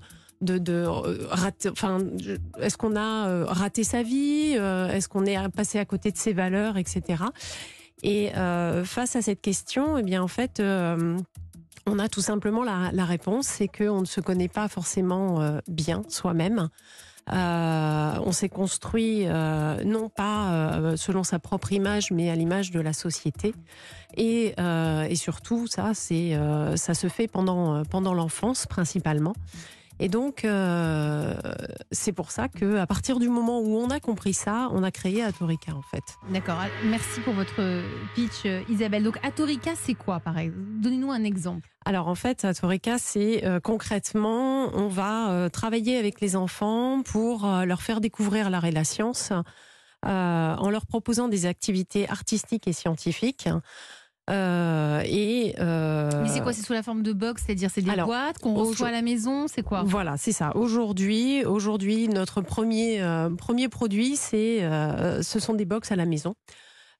est-ce 2.60 2.77
qu'on 2.77 2.96
a 2.96 3.46
raté 3.46 3.84
sa 3.84 4.03
vie, 4.03 4.53
est-ce 4.53 5.08
qu'on 5.08 5.25
est 5.25 5.50
passé 5.50 5.79
à 5.79 5.86
côté 5.86 6.12
de 6.12 6.17
ses 6.17 6.34
valeurs, 6.34 6.77
etc. 6.77 7.24
Et 8.03 8.31
face 8.84 9.15
à 9.15 9.22
cette 9.22 9.41
question, 9.41 9.98
eh 9.98 10.03
bien 10.03 10.22
en 10.22 10.27
fait, 10.27 10.62
on 11.85 12.00
a 12.00 12.07
tout 12.07 12.21
simplement 12.21 12.63
la, 12.63 13.05
réponse, 13.05 13.47
c'est 13.47 13.67
qu'on 13.67 14.01
ne 14.01 14.05
se 14.05 14.21
connaît 14.21 14.47
pas 14.47 14.67
forcément 14.67 15.41
euh, 15.41 15.59
bien 15.67 16.03
soi-même. 16.07 16.69
Euh, 17.31 18.13
on 18.25 18.31
s'est 18.31 18.50
construit 18.50 19.27
euh, 19.27 19.83
non 19.83 20.09
pas 20.09 20.95
selon 20.97 21.23
sa 21.23 21.39
propre 21.39 21.71
image, 21.71 22.11
mais 22.11 22.29
à 22.29 22.35
l'image 22.35 22.71
de 22.71 22.79
la 22.79 22.93
société. 22.93 23.53
Et, 24.17 24.53
surtout, 25.15 25.67
ça, 25.67 25.93
ça 25.93 26.93
se 26.93 27.07
fait 27.07 27.27
pendant, 27.27 27.83
pendant 27.85 28.13
l'enfance 28.13 28.65
principalement. 28.65 29.33
Et 30.01 30.10
donc, 30.10 30.46
euh, 30.46 31.36
c'est 31.91 32.12
pour 32.12 32.31
ça 32.31 32.48
que 32.48 32.77
à 32.77 32.88
partir 32.88 33.20
du 33.20 33.29
moment 33.29 33.60
où 33.60 33.77
on 33.77 33.89
a 33.91 34.00
compris 34.00 34.34
ça, 34.34 34.67
on 34.72 34.81
a 34.81 34.89
créé 34.89 35.24
Atorica 35.24 35.74
en 35.75 35.84
fait. 35.84 36.03
D'accord. 36.31 36.58
Merci 36.86 37.22
pour 37.22 37.36
votre 37.36 37.84
pitch 38.15 38.46
euh, 38.48 38.63
Isabelle. 38.67 39.03
Donc 39.03 39.20
Atorica 39.24 39.74
c'est 39.75 39.93
quoi 39.93 40.20
par 40.20 40.39
exemple 40.39 40.58
Donnez-nous 40.81 41.12
un 41.12 41.24
exemple. 41.24 41.70
Alors 41.86 42.08
en 42.08 42.15
fait, 42.15 42.46
Atorica, 42.46 42.98
c'est 42.98 43.46
euh, 43.46 43.60
concrètement, 43.60 44.70
on 44.74 44.88
va 44.88 45.31
euh, 45.31 45.50
travailler 45.50 45.98
avec 45.98 46.20
les 46.20 46.36
enfants 46.36 47.03
pour 47.03 47.46
euh, 47.46 47.65
leur 47.65 47.84
faire 47.84 48.01
découvrir 48.01 48.50
l'art 48.50 48.65
et 48.65 48.72
la 48.72 48.84
science, 48.84 49.31
euh, 50.05 50.55
en 50.55 50.70
leur 50.72 50.88
proposant 50.88 51.27
des 51.27 51.46
activités 51.46 52.10
artistiques 52.10 52.67
et 52.67 52.74
scientifiques. 52.74 53.50
Euh, 54.31 55.01
et 55.05 55.53
Mais 55.57 56.29
c'est 56.29 56.41
quoi 56.41 56.53
C'est 56.53 56.63
sous 56.63 56.73
la 56.73 56.83
forme 56.83 57.03
de 57.03 57.13
box, 57.13 57.43
c'est-à-dire 57.45 57.69
c'est 57.69 57.81
des 57.81 57.91
Alors, 57.91 58.07
boîtes 58.07 58.39
qu'on 58.39 58.53
reçoit 58.53 58.88
à 58.88 58.91
la 58.91 59.01
maison, 59.01 59.47
c'est 59.47 59.63
quoi? 59.63 59.83
Voilà, 59.83 60.17
c'est 60.17 60.31
ça. 60.31 60.55
Aujourd'hui, 60.55 61.45
aujourd'hui, 61.45 62.07
notre 62.07 62.41
premier 62.41 63.03
premier 63.38 63.67
produit, 63.67 64.15
c'est 64.15 64.59
ce 65.21 65.39
sont 65.39 65.53
des 65.53 65.65
box 65.65 65.91
à 65.91 65.95
la 65.95 66.05
maison. 66.05 66.35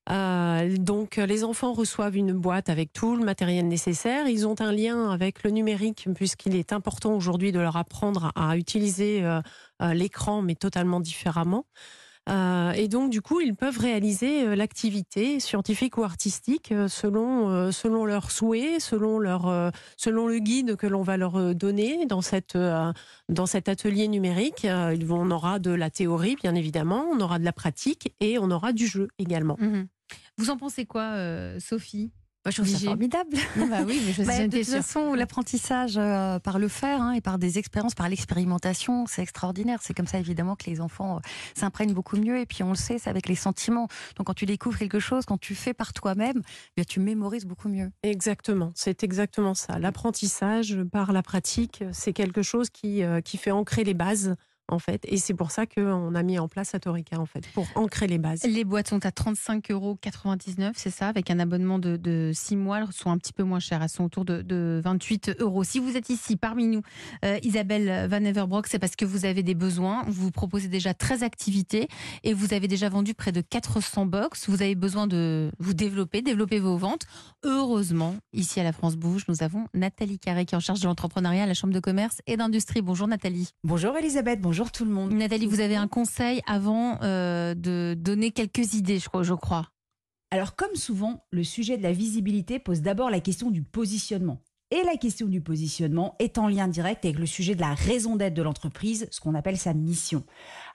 Euh, 0.10 0.78
donc, 0.78 1.18
les 1.18 1.44
enfants 1.44 1.74
reçoivent 1.74 2.18
une 2.18 2.34
boîte 2.34 2.70
avec 2.70 2.92
tout 2.92 3.16
le 3.16 3.24
matériel 3.24 3.68
nécessaire. 3.68 4.28
Ils 4.28 4.48
ont 4.48 4.60
un 4.60 4.72
lien 4.72 5.10
avec 5.12 5.44
le 5.44 5.52
numérique 5.52 6.08
puisqu'il 6.16 6.56
est 6.56 6.74
important 6.74 7.14
aujourd'hui 7.16 7.52
de 7.52 7.60
leur 7.60 7.78
apprendre 7.78 8.32
à 8.36 8.58
utiliser 8.58 9.24
euh, 9.24 9.42
euh, 9.82 9.94
l'écran, 9.94 10.42
mais 10.42 10.56
totalement 10.56 11.00
différemment. 11.00 11.66
Et 12.28 12.88
donc, 12.88 13.10
du 13.10 13.22
coup, 13.22 13.42
ils 13.42 13.56
peuvent 13.56 13.78
réaliser 13.78 14.56
l'activité 14.56 15.40
scientifique 15.40 15.98
ou 15.98 16.04
artistique 16.04 16.74
selon, 16.88 17.72
selon 17.72 18.06
leurs 18.06 18.32
souhaits, 18.32 18.80
selon, 18.80 19.20
leur, 19.20 19.72
selon 19.98 20.28
le 20.28 20.40
guide 20.40 20.76
que 20.78 20.88
l'on 20.88 21.02
va 21.02 21.18
leur 21.18 21.54
donner 21.56 22.06
dans, 22.06 22.22
cette, 22.22 22.58
dans 22.58 23.46
cet 23.46 23.68
atelier 23.68 24.08
numérique. 24.08 24.66
on 24.66 25.32
aura 25.32 25.60
de 25.60 25.72
la 25.72 25.90
théorie, 25.90 26.36
bien 26.36 26.56
évidemment, 26.56 27.06
on 27.12 27.20
aura 27.20 27.40
de 27.40 27.46
la 27.46 27.54
pratique 27.54 28.14
et 28.20 28.38
on 28.40 28.50
aura 28.52 28.72
du 28.72 28.88
jeu 28.88 29.10
également. 29.20 29.58
Mmh 29.60 29.84
vous 30.38 30.50
en 30.50 30.58
pensez 30.58 30.86
quoi, 30.86 31.04
euh, 31.04 31.60
Sophie 32.50 32.56
je 32.56 32.62
trouve 32.64 32.80
ça 32.80 32.86
formidable. 32.86 33.38
bah 33.70 33.84
oui, 33.86 34.02
mais 34.06 34.14
je 34.14 34.24
bah, 34.26 34.48
de 34.48 34.58
toute 34.58 34.68
façon, 34.68 35.14
l'apprentissage 35.14 35.98
euh, 35.98 36.40
par 36.40 36.58
le 36.58 36.68
faire 36.68 37.02
hein, 37.02 37.12
et 37.14 37.22
par 37.22 37.38
des 37.38 37.60
expériences, 37.60 37.94
par 37.94 38.10
l'expérimentation, 38.10 39.06
c'est 39.06 39.22
extraordinaire. 39.22 39.80
C'est 39.84 39.94
comme 39.94 40.08
ça, 40.08 40.18
évidemment, 40.18 40.56
que 40.56 40.70
les 40.70 40.82
enfants 40.82 41.18
euh, 41.18 41.20
s'imprègnent 41.56 41.94
beaucoup 41.94 42.18
mieux. 42.18 42.40
Et 42.40 42.48
puis, 42.48 42.64
on 42.64 42.70
le 42.70 42.76
sait, 42.76 42.98
c'est 42.98 43.10
avec 43.10 43.28
les 43.28 43.36
sentiments. 43.36 43.88
Donc, 44.18 44.28
quand 44.28 44.34
tu 44.34 44.48
découvres 44.48 44.80
quelque 44.80 45.00
chose, 45.00 45.26
quand 45.26 45.40
tu 45.40 45.54
fais 45.54 45.74
par 45.74 45.94
toi-même, 45.94 46.42
eh 46.78 46.86
tu 46.86 47.00
mémorises 47.00 47.46
beaucoup 47.46 47.70
mieux. 47.70 47.92
Exactement, 48.02 48.72
c'est 48.74 49.04
exactement 49.04 49.54
ça. 49.54 49.78
L'apprentissage 49.78 50.78
par 50.92 51.12
la 51.12 51.22
pratique, 51.22 51.84
c'est 51.92 52.12
quelque 52.12 52.42
chose 52.42 52.70
qui, 52.72 53.04
qui 53.24 53.38
fait 53.38 53.52
ancrer 53.52 53.84
les 53.84 53.94
bases 53.94 54.36
en 54.72 54.80
fait. 54.80 55.02
Et 55.06 55.18
c'est 55.18 55.34
pour 55.34 55.52
ça 55.52 55.66
qu'on 55.66 56.16
a 56.16 56.24
mis 56.24 56.40
en 56.40 56.48
place 56.48 56.74
Atorica, 56.76 57.20
en 57.20 57.26
fait, 57.26 57.48
pour 57.54 57.68
ancrer 57.76 58.08
les 58.08 58.18
bases. 58.18 58.44
Les 58.44 58.64
boîtes 58.64 58.90
sont 58.90 59.06
à 59.06 59.10
35,99 59.10 59.72
euros, 59.74 59.98
c'est 60.76 60.90
ça, 60.90 61.08
avec 61.08 61.30
un 61.30 61.40
abonnement 61.40 61.80
de, 61.80 61.98
de 61.98 62.32
6 62.34 62.56
mois. 62.56 62.80
Elles 62.80 62.92
sont 62.92 63.12
un 63.12 63.18
petit 63.18 63.34
peu 63.34 63.44
moins 63.44 63.60
chères, 63.60 63.82
elles 63.84 63.90
sont 63.90 64.04
autour 64.04 64.26
de, 64.26 64.82
28 64.84 65.38
euros. 65.40 65.64
Si 65.64 65.80
vous 65.80 65.98
êtes 65.98 66.10
ici 66.10 66.36
parmi 66.36 66.68
nous, 66.68 66.82
euh, 67.26 67.38
Isabelle 67.44 68.08
Van 68.10 68.24
Everbrock, 68.24 68.68
c'est 68.68 68.80
parce 68.80 68.96
que 68.96 69.06
vous 69.06 69.26
avez 69.26 69.44
des 69.44 69.56
besoins. 69.56 70.04
Vous 70.08 70.24
vous 70.24 70.32
proposez 70.32 70.68
déjà 70.68 70.94
13 70.94 71.24
activités 71.24 71.88
et 72.24 72.34
vous 72.34 72.54
avez 72.54 72.68
déjà 72.68 72.90
vendu 72.90 73.14
près 73.14 73.32
de 73.32 73.42
400 73.42 74.06
box. 74.06 74.50
Vous 74.50 74.62
avez 74.62 74.76
besoin 74.76 75.08
de 75.08 75.52
vous 75.60 75.74
développer, 75.74 76.22
développer 76.22 76.60
vos 76.60 76.78
ventes. 76.78 77.06
Heureusement, 77.44 78.16
ici 78.34 78.60
à 78.60 78.64
la 78.64 78.72
France 78.72 78.96
Bouge, 78.96 79.26
nous 79.28 79.44
avons 79.44 79.68
Nathalie 79.74 80.20
Carré 80.20 80.46
qui 80.46 80.56
est 80.56 80.58
en 80.58 80.62
charge 80.62 80.80
de 80.80 80.88
l'entrepreneuriat 80.88 81.44
à 81.44 81.48
la 81.48 81.54
Chambre 81.54 81.74
de 81.74 81.80
commerce 81.80 82.22
et 82.28 82.38
d'industrie. 82.38 82.82
Bonjour 82.82 83.08
Nathalie. 83.08 83.50
Bonjour 83.64 83.96
Elisabeth, 83.98 84.42
bonjour 84.42 84.61
Bonjour 84.62 84.72
tout 84.72 84.86
le 84.86 84.92
monde. 84.92 85.12
Nathalie, 85.14 85.48
vous 85.48 85.60
avez 85.60 85.76
un 85.76 85.88
conseil 85.88 86.40
avant 86.46 87.02
euh, 87.02 87.56
de 87.56 87.96
donner 87.98 88.30
quelques 88.30 88.76
idées, 88.76 89.00
je 89.00 89.10
crois. 89.10 89.24
Je 89.24 89.34
crois. 89.34 89.72
Alors 90.30 90.56
comme 90.56 90.76
souvent, 90.76 91.26
le 91.32 91.44
sujet 91.44 91.78
de 91.78 91.82
la 91.82 91.94
visibilité 91.94 92.60
pose 92.60 92.82
d'abord 92.82 93.10
la 93.10 93.22
question 93.22 93.50
du 93.50 93.64
positionnement. 93.64 94.40
Et 94.74 94.84
la 94.86 94.96
question 94.96 95.28
du 95.28 95.42
positionnement 95.42 96.16
est 96.20 96.38
en 96.38 96.48
lien 96.48 96.70
direct 96.70 97.04
avec 97.04 97.20
le 97.20 97.26
sujet 97.26 97.56
de 97.56 97.60
la 97.60 97.74
raison 97.74 98.16
d'être 98.16 98.34
de 98.34 98.42
l'entreprise, 98.42 99.06
ce 99.12 99.20
qu'on 99.20 99.36
appelle 99.36 99.58
sa 99.58 99.74
mission. 99.74 100.24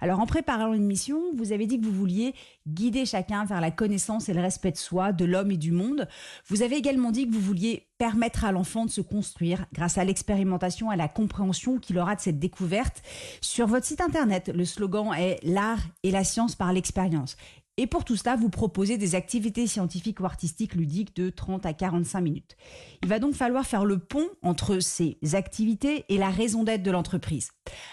Alors 0.01 0.21
en 0.21 0.27
préparant 0.27 0.75
une 0.75 0.85
mission, 0.85 1.19
vous 1.35 1.53
avez 1.53 1.67
dit 1.67 1.81
que 1.81 1.87
vous 1.87 1.93
vouliez 1.93 2.35
guider 2.69 3.07
chacun 3.07 3.47
vers 3.47 3.63
la 3.63 3.71
connaissance 3.71 4.29
et 4.29 4.35
le 4.35 4.43
respect 4.43 4.73
de 4.73 4.77
soi, 4.77 5.13
de 5.13 5.25
l'homme 5.25 5.51
et 5.51 5.57
du 5.57 5.73
monde. 5.73 6.07
Vous 6.49 6.61
avez 6.61 6.77
également 6.77 7.11
dit 7.11 7.27
que 7.27 7.33
vous 7.33 7.41
vouliez 7.41 7.87
permettre 7.97 8.45
à 8.45 8.53
l'enfant 8.53 8.85
de 8.85 8.91
se 8.91 9.01
construire 9.01 9.65
grâce 9.73 9.97
à 9.97 10.05
l'expérimentation, 10.05 10.91
à 10.91 10.97
la 10.97 11.09
compréhension 11.09 11.79
qu'il 11.79 11.99
aura 11.99 12.17
de 12.17 12.21
cette 12.21 12.39
découverte. 12.39 13.03
Sur 13.41 13.67
votre 13.67 13.87
site 13.87 14.03
internet, 14.03 14.51
le 14.55 14.67
slogan 14.67 15.15
est 15.15 15.41
l'art 15.43 15.81
et 16.03 16.11
la 16.11 16.23
science 16.23 16.55
par 16.55 16.75
l'expérience. 16.75 17.39
Et 17.79 17.87
pour 17.87 18.05
tout 18.05 18.17
cela, 18.17 18.37
vous 18.37 18.49
proposez 18.49 18.97
des 18.97 19.15
activités 19.15 19.67
scientifiques 19.67 20.21
ou 20.21 20.25
artistiques 20.25 20.75
ludiques 20.75 21.15
de 21.15 21.29
30 21.29 21.67
à 21.67 21.75
45 21.75 22.21
minutes. 22.21 22.57
Il 23.03 23.09
va 23.09 23.19
donc 23.19 23.35
falloir 23.35 23.67
faire 23.67 23.85
le 23.85 23.99
pont 23.99 24.29
entre 24.43 24.79
ces 24.81 25.19
activités 25.35 26.05
et 26.09 26.17
la 26.17 26.31
raison 26.31 26.65
d'être 26.65 26.83
de 26.83 26.91
l'entreprise. 26.91 27.51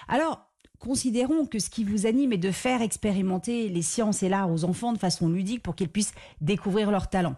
Alors, 0.08 0.50
considérons 0.80 1.46
que 1.46 1.60
ce 1.60 1.70
qui 1.70 1.84
vous 1.84 2.06
anime 2.06 2.34
est 2.34 2.38
de 2.38 2.52
faire 2.52 2.82
expérimenter 2.82 3.70
les 3.70 3.82
sciences 3.82 4.24
et 4.24 4.30
l'art 4.30 4.52
aux 4.52 4.66
enfants 4.66 4.94
de 4.94 4.98
façon 4.98 5.30
ludique 5.30 5.63
pour 5.63 5.75
qu'ils 5.75 5.90
puissent 5.90 6.13
découvrir 6.42 6.92
leurs 6.92 7.10
talents. 7.10 7.36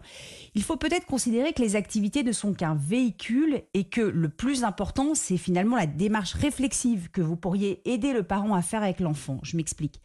Il 0.54 0.62
faut 0.62 0.76
peut-être 0.76 1.06
considérer 1.06 1.52
que 1.52 1.62
les 1.62 1.76
activités 1.76 2.24
ne 2.24 2.32
sont 2.32 2.54
qu'un 2.54 2.74
véhicule 2.74 3.62
et 3.74 3.84
que 3.84 4.00
le 4.00 4.28
plus 4.28 4.64
important, 4.64 5.14
c'est 5.14 5.36
finalement 5.36 5.76
la 5.76 5.86
démarche 5.86 6.34
réflexive 6.34 7.08
que 7.10 7.20
vous 7.20 7.36
pourriez 7.36 7.88
aider 7.88 8.12
le 8.12 8.24
parent 8.24 8.54
à 8.54 8.62
faire 8.62 8.82
avec 8.82 9.00
l'enfant. 9.00 9.38
Je 9.42 9.56
m'explique 9.56 10.00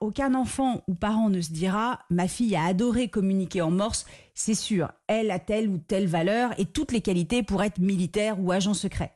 aucun 0.00 0.34
enfant 0.34 0.82
ou 0.88 0.94
parent 0.94 1.28
ne 1.28 1.40
se 1.40 1.52
dira 1.52 2.00
ma 2.10 2.26
fille 2.26 2.56
a 2.56 2.64
adoré 2.64 3.08
communiquer 3.08 3.62
en 3.62 3.70
morse, 3.70 4.06
c'est 4.34 4.54
sûr, 4.54 4.90
elle 5.06 5.30
a 5.30 5.38
telle 5.38 5.68
ou 5.68 5.78
telle 5.78 6.06
valeur 6.06 6.58
et 6.58 6.64
toutes 6.64 6.92
les 6.92 7.02
qualités 7.02 7.42
pour 7.42 7.62
être 7.62 7.78
militaire 7.78 8.40
ou 8.40 8.50
agent 8.50 8.74
secret. 8.74 9.14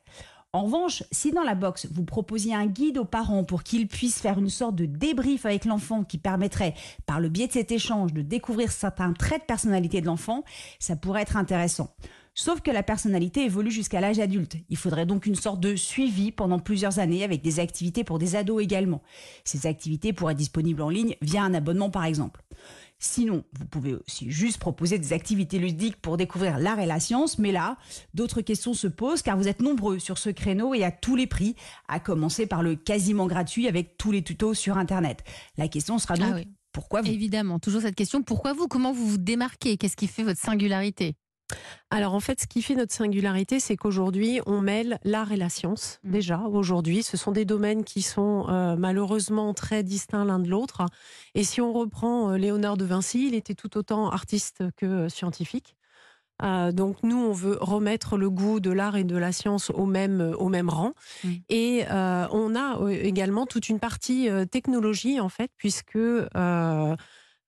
En 0.53 0.63
revanche, 0.63 1.03
si 1.11 1.31
dans 1.31 1.43
la 1.43 1.53
box, 1.53 1.85
vous 1.91 2.05
proposiez 2.05 2.55
un 2.55 2.67
guide 2.67 2.97
aux 2.97 3.03
parents 3.03 3.43
pour 3.43 3.61
qu'ils 3.61 3.89
puissent 3.89 4.21
faire 4.21 4.39
une 4.39 4.49
sorte 4.49 4.75
de 4.75 4.85
débrief 4.85 5.45
avec 5.45 5.65
l'enfant 5.65 6.05
qui 6.05 6.17
permettrait, 6.17 6.75
par 7.05 7.19
le 7.19 7.27
biais 7.27 7.47
de 7.47 7.51
cet 7.51 7.73
échange, 7.73 8.13
de 8.13 8.21
découvrir 8.21 8.71
certains 8.71 9.11
traits 9.11 9.41
de 9.41 9.47
personnalité 9.47 9.99
de 9.99 10.05
l'enfant, 10.05 10.45
ça 10.79 10.95
pourrait 10.95 11.23
être 11.23 11.35
intéressant. 11.35 11.89
Sauf 12.37 12.59
que 12.59 12.69
la 12.69 12.83
personnalité 12.83 13.45
évolue 13.45 13.71
jusqu'à 13.71 14.01
l'âge 14.01 14.19
adulte. 14.19 14.57
Il 14.69 14.75
faudrait 14.75 15.05
donc 15.05 15.25
une 15.25 15.35
sorte 15.35 15.61
de 15.61 15.77
suivi 15.77 16.33
pendant 16.33 16.59
plusieurs 16.59 16.99
années 16.99 17.23
avec 17.23 17.41
des 17.41 17.61
activités 17.61 18.03
pour 18.03 18.19
des 18.19 18.35
ados 18.35 18.61
également. 18.61 19.01
Ces 19.45 19.67
activités 19.67 20.11
pourraient 20.11 20.33
être 20.33 20.37
disponibles 20.37 20.81
en 20.81 20.89
ligne 20.89 21.15
via 21.21 21.43
un 21.43 21.53
abonnement 21.53 21.89
par 21.89 22.03
exemple. 22.03 22.43
Sinon, 22.99 23.45
vous 23.57 23.65
pouvez 23.65 23.93
aussi 23.93 24.29
juste 24.29 24.57
proposer 24.57 24.99
des 24.99 25.13
activités 25.13 25.59
ludiques 25.59 25.95
pour 26.01 26.17
découvrir 26.17 26.59
l'art 26.59 26.79
et 26.79 26.85
la 26.85 26.99
science, 26.99 27.39
mais 27.39 27.53
là, 27.53 27.77
d'autres 28.13 28.41
questions 28.41 28.73
se 28.73 28.87
posent 28.87 29.21
car 29.21 29.37
vous 29.37 29.47
êtes 29.47 29.61
nombreux 29.61 29.99
sur 29.99 30.17
ce 30.17 30.29
créneau 30.29 30.73
et 30.73 30.83
à 30.83 30.91
tous 30.91 31.15
les 31.15 31.27
prix, 31.27 31.55
à 31.87 32.01
commencer 32.01 32.47
par 32.47 32.63
le 32.63 32.75
quasiment 32.75 33.27
gratuit 33.27 33.67
avec 33.67 33.97
tous 33.97 34.11
les 34.11 34.23
tutos 34.23 34.53
sur 34.53 34.77
Internet. 34.77 35.23
La 35.57 35.69
question 35.69 35.99
sera 35.99 36.15
donc, 36.15 36.33
ah 36.35 36.41
pourquoi 36.73 37.01
vous? 37.01 37.11
Évidemment, 37.11 37.59
toujours 37.59 37.81
cette 37.81 37.95
question, 37.95 38.23
pourquoi 38.23 38.51
vous? 38.53 38.67
Comment 38.67 38.91
vous 38.91 39.07
vous 39.07 39.17
démarquez? 39.17 39.77
Qu'est-ce 39.77 39.95
qui 39.95 40.07
fait 40.07 40.23
votre 40.23 40.39
singularité? 40.39 41.15
Alors 41.91 42.13
en 42.13 42.19
fait, 42.19 42.41
ce 42.41 42.47
qui 42.47 42.61
fait 42.61 42.75
notre 42.75 42.93
singularité, 42.93 43.59
c'est 43.59 43.77
qu'aujourd'hui, 43.77 44.41
on 44.45 44.59
mêle 44.59 44.99
l'art 45.03 45.31
et 45.31 45.37
la 45.37 45.49
science. 45.49 45.99
Mmh. 46.03 46.11
Déjà, 46.11 46.39
aujourd'hui, 46.41 47.03
ce 47.03 47.15
sont 47.15 47.31
des 47.31 47.45
domaines 47.45 47.83
qui 47.83 48.01
sont 48.01 48.47
euh, 48.49 48.75
malheureusement 48.75 49.53
très 49.53 49.83
distincts 49.83 50.25
l'un 50.25 50.39
de 50.39 50.49
l'autre. 50.49 50.85
Et 51.35 51.43
si 51.43 51.61
on 51.61 51.71
reprend 51.71 52.31
euh, 52.31 52.37
Léonard 52.37 52.77
de 52.77 52.85
Vinci, 52.85 53.27
il 53.27 53.35
était 53.35 53.53
tout 53.53 53.77
autant 53.77 54.09
artiste 54.09 54.63
que 54.75 55.07
scientifique. 55.09 55.75
Euh, 56.43 56.73
donc 56.73 56.97
nous, 57.03 57.17
on 57.17 57.31
veut 57.31 57.57
remettre 57.61 58.17
le 58.17 58.29
goût 58.29 58.59
de 58.59 58.71
l'art 58.71 58.97
et 58.97 59.05
de 59.05 59.15
la 59.15 59.31
science 59.31 59.69
au 59.69 59.85
même, 59.85 60.35
au 60.37 60.49
même 60.49 60.69
rang. 60.69 60.91
Mmh. 61.23 61.29
Et 61.47 61.85
on 61.89 62.55
a 62.55 62.91
également 62.91 63.45
toute 63.45 63.69
une 63.69 63.79
partie 63.79 64.27
technologie, 64.51 65.21
en 65.21 65.29
fait, 65.29 65.51
puisque 65.55 65.97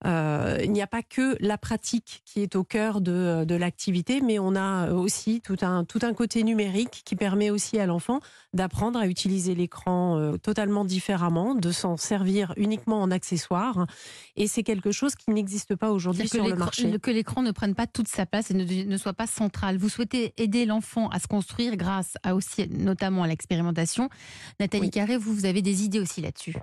euh, 0.06 0.60
il 0.64 0.72
n'y 0.72 0.82
a 0.82 0.88
pas 0.88 1.02
que 1.02 1.36
la 1.40 1.58
pratique 1.58 2.22
qui 2.24 2.42
est 2.42 2.56
au 2.56 2.64
cœur 2.64 3.02
de, 3.02 3.46
de 3.46 3.56
l'activité, 3.56 4.22
mais 4.22 4.38
on 4.38 4.56
a 4.56 4.92
aussi 4.92 5.42
tout 5.42 5.58
un, 5.62 5.86
tout 5.86 6.00
un 6.04 6.14
côté 6.14 6.44
numérique 6.44 7.02
qui 7.04 7.16
permet 7.16 7.50
aussi 7.50 7.80
à 7.80 7.88
l'enfant 7.88 8.20
d'apprendre 8.54 9.00
à 9.00 9.08
utiliser 9.08 9.56
l'écran 9.56 10.18
euh, 10.18 10.38
totalement 10.38 10.86
différemment, 10.86 11.56
de 11.56 11.72
s'en 11.72 11.98
servir 11.98 12.54
uniquement 12.58 13.02
en 13.02 13.10
accessoire. 13.10 13.88
Et 14.36 14.48
c'est 14.48 14.64
quelque 14.64 14.92
chose 14.92 15.16
qui 15.16 15.32
n'existe 15.32 15.76
pas 15.76 15.92
aujourd'hui 15.92 16.28
sur 16.28 16.48
le 16.48 16.56
marché. 16.56 17.00
Que 17.00 17.12
l'écran 17.12 17.42
ne 17.42 17.52
prenne 17.52 17.74
pas 17.74 17.88
toute 17.88 18.08
sa 18.08 18.26
place 18.26 18.52
et 18.52 18.54
ne, 18.54 18.64
ne 18.64 18.98
soit 18.98 19.14
pas 19.14 19.28
central. 19.28 19.78
Vous 19.78 19.90
souhaitez 19.90 20.34
aider 20.38 20.66
l'enfant 20.66 21.10
à 21.10 21.20
se 21.20 21.28
construire 21.28 21.76
grâce 21.76 22.14
à 22.24 22.36
aussi, 22.36 22.68
notamment 22.70 23.24
à 23.24 23.28
l'expérimentation. 23.28 24.10
Nathalie 24.60 24.92
Carré, 24.92 25.18
vous, 25.18 25.34
vous 25.34 25.46
avez 25.46 25.62
des 25.62 25.84
idées 25.84 26.00
aussi 26.00 26.22
là-dessus. 26.22 26.56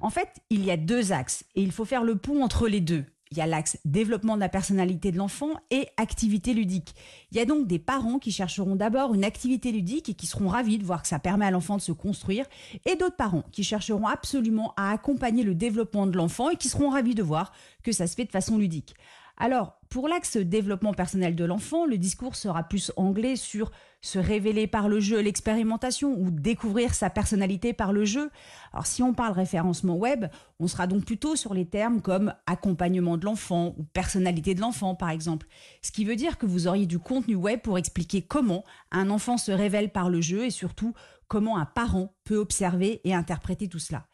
En 0.00 0.10
fait, 0.10 0.28
il 0.50 0.64
y 0.64 0.70
a 0.70 0.76
deux 0.76 1.12
axes 1.12 1.44
et 1.54 1.62
il 1.62 1.72
faut 1.72 1.84
faire 1.84 2.04
le 2.04 2.16
pont 2.16 2.42
entre 2.42 2.68
les 2.68 2.80
deux. 2.80 3.04
Il 3.30 3.36
y 3.36 3.40
a 3.42 3.46
l'axe 3.46 3.78
développement 3.84 4.36
de 4.36 4.40
la 4.40 4.48
personnalité 4.48 5.12
de 5.12 5.18
l'enfant 5.18 5.50
et 5.70 5.88
activité 5.98 6.54
ludique. 6.54 6.94
Il 7.30 7.36
y 7.36 7.40
a 7.40 7.44
donc 7.44 7.66
des 7.66 7.78
parents 7.78 8.18
qui 8.18 8.32
chercheront 8.32 8.74
d'abord 8.74 9.12
une 9.12 9.24
activité 9.24 9.70
ludique 9.70 10.08
et 10.08 10.14
qui 10.14 10.26
seront 10.26 10.48
ravis 10.48 10.78
de 10.78 10.84
voir 10.84 11.02
que 11.02 11.08
ça 11.08 11.18
permet 11.18 11.44
à 11.44 11.50
l'enfant 11.50 11.76
de 11.76 11.82
se 11.82 11.92
construire, 11.92 12.46
et 12.86 12.96
d'autres 12.96 13.16
parents 13.16 13.44
qui 13.52 13.64
chercheront 13.64 14.06
absolument 14.06 14.72
à 14.78 14.92
accompagner 14.92 15.42
le 15.42 15.54
développement 15.54 16.06
de 16.06 16.16
l'enfant 16.16 16.48
et 16.48 16.56
qui 16.56 16.68
seront 16.68 16.88
ravis 16.88 17.14
de 17.14 17.22
voir 17.22 17.52
que 17.82 17.92
ça 17.92 18.06
se 18.06 18.14
fait 18.14 18.24
de 18.24 18.30
façon 18.30 18.56
ludique. 18.56 18.94
Alors, 19.36 19.78
pour 19.88 20.08
l'axe 20.08 20.36
développement 20.36 20.94
personnel 20.94 21.36
de 21.36 21.44
l'enfant, 21.44 21.86
le 21.86 21.98
discours 21.98 22.34
sera 22.34 22.62
plus 22.62 22.92
anglais 22.96 23.36
sur 23.36 23.70
se 24.00 24.18
révéler 24.18 24.66
par 24.66 24.88
le 24.88 25.00
jeu, 25.00 25.20
l'expérimentation 25.20 26.14
ou 26.18 26.30
découvrir 26.30 26.94
sa 26.94 27.10
personnalité 27.10 27.72
par 27.72 27.92
le 27.92 28.04
jeu. 28.04 28.30
Alors 28.72 28.86
si 28.86 29.02
on 29.02 29.12
parle 29.12 29.32
référencement 29.32 29.96
web, 29.96 30.26
on 30.60 30.68
sera 30.68 30.86
donc 30.86 31.04
plutôt 31.04 31.34
sur 31.36 31.52
les 31.52 31.66
termes 31.66 32.00
comme 32.00 32.32
accompagnement 32.46 33.16
de 33.16 33.24
l'enfant 33.24 33.74
ou 33.76 33.84
personnalité 33.84 34.54
de 34.54 34.60
l'enfant 34.60 34.94
par 34.94 35.10
exemple. 35.10 35.46
Ce 35.82 35.90
qui 35.90 36.04
veut 36.04 36.16
dire 36.16 36.38
que 36.38 36.46
vous 36.46 36.68
auriez 36.68 36.86
du 36.86 36.98
contenu 36.98 37.34
web 37.34 37.60
pour 37.60 37.78
expliquer 37.78 38.22
comment 38.22 38.64
un 38.92 39.10
enfant 39.10 39.36
se 39.36 39.50
révèle 39.50 39.90
par 39.90 40.10
le 40.10 40.20
jeu 40.20 40.44
et 40.44 40.50
surtout 40.50 40.94
comment 41.26 41.58
un 41.58 41.66
parent 41.66 42.14
peut 42.24 42.36
observer 42.36 43.00
et 43.04 43.14
interpréter 43.14 43.68
tout 43.68 43.78
cela. 43.78 44.06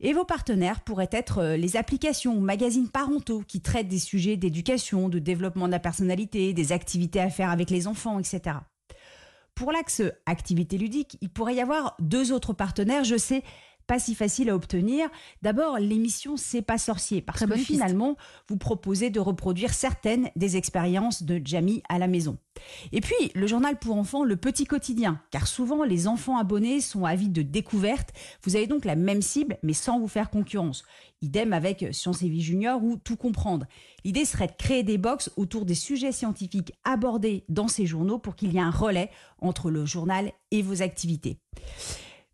Et 0.00 0.12
vos 0.12 0.24
partenaires 0.24 0.82
pourraient 0.82 1.08
être 1.12 1.38
euh, 1.38 1.56
les 1.56 1.76
applications 1.76 2.36
ou 2.36 2.40
magazines 2.40 2.90
parentaux 2.90 3.42
qui 3.46 3.60
traitent 3.60 3.88
des 3.88 3.98
sujets 3.98 4.36
d'éducation, 4.36 5.08
de 5.08 5.18
développement 5.18 5.66
de 5.66 5.72
la 5.72 5.78
personnalité, 5.78 6.52
des 6.52 6.72
activités 6.72 7.20
à 7.20 7.30
faire 7.30 7.50
avec 7.50 7.70
les 7.70 7.86
enfants, 7.86 8.18
etc. 8.18 8.58
Pour 9.58 9.72
l'axe 9.72 10.02
activité 10.24 10.78
ludique, 10.78 11.18
il 11.20 11.30
pourrait 11.30 11.56
y 11.56 11.60
avoir 11.60 11.96
deux 11.98 12.30
autres 12.30 12.52
partenaires. 12.52 13.02
Je 13.02 13.16
sais, 13.16 13.42
pas 13.88 13.98
si 13.98 14.14
facile 14.14 14.50
à 14.50 14.54
obtenir. 14.54 15.08
D'abord, 15.42 15.78
l'émission 15.78 16.36
C'est 16.36 16.62
pas 16.62 16.78
sorcier, 16.78 17.20
parce 17.22 17.44
que 17.44 17.56
finalement, 17.56 18.16
vous 18.48 18.58
proposez 18.58 19.10
de 19.10 19.18
reproduire 19.18 19.74
certaines 19.74 20.30
des 20.36 20.56
expériences 20.56 21.24
de 21.24 21.40
Jamie 21.42 21.82
à 21.88 21.98
la 21.98 22.06
maison. 22.06 22.38
Et 22.92 23.00
puis, 23.00 23.32
le 23.34 23.46
journal 23.46 23.78
pour 23.78 23.96
enfants, 23.96 24.24
le 24.24 24.36
petit 24.36 24.66
quotidien, 24.66 25.20
car 25.30 25.46
souvent 25.46 25.84
les 25.84 26.06
enfants 26.06 26.38
abonnés 26.38 26.80
sont 26.80 27.04
avides 27.04 27.32
de 27.32 27.42
découvertes. 27.42 28.12
Vous 28.42 28.56
avez 28.56 28.66
donc 28.66 28.84
la 28.84 28.94
même 28.94 29.22
cible, 29.22 29.58
mais 29.62 29.72
sans 29.72 29.98
vous 29.98 30.08
faire 30.08 30.30
concurrence. 30.30 30.84
Idem 31.22 31.52
avec 31.52 31.86
Science 31.92 32.22
et 32.22 32.28
Vie 32.28 32.42
Junior 32.42 32.82
ou 32.84 32.96
Tout 32.96 33.16
comprendre. 33.16 33.66
L'idée 34.04 34.24
serait 34.24 34.48
de 34.48 34.52
créer 34.52 34.82
des 34.82 34.98
box 34.98 35.30
autour 35.36 35.64
des 35.64 35.74
sujets 35.74 36.12
scientifiques 36.12 36.72
abordés 36.84 37.44
dans 37.48 37.68
ces 37.68 37.86
journaux 37.86 38.18
pour 38.18 38.36
qu'il 38.36 38.52
y 38.52 38.58
ait 38.58 38.60
un 38.60 38.70
relais 38.70 39.10
entre 39.40 39.70
le 39.70 39.86
journal 39.86 40.30
et 40.50 40.62
vos 40.62 40.82
activités. 40.82 41.38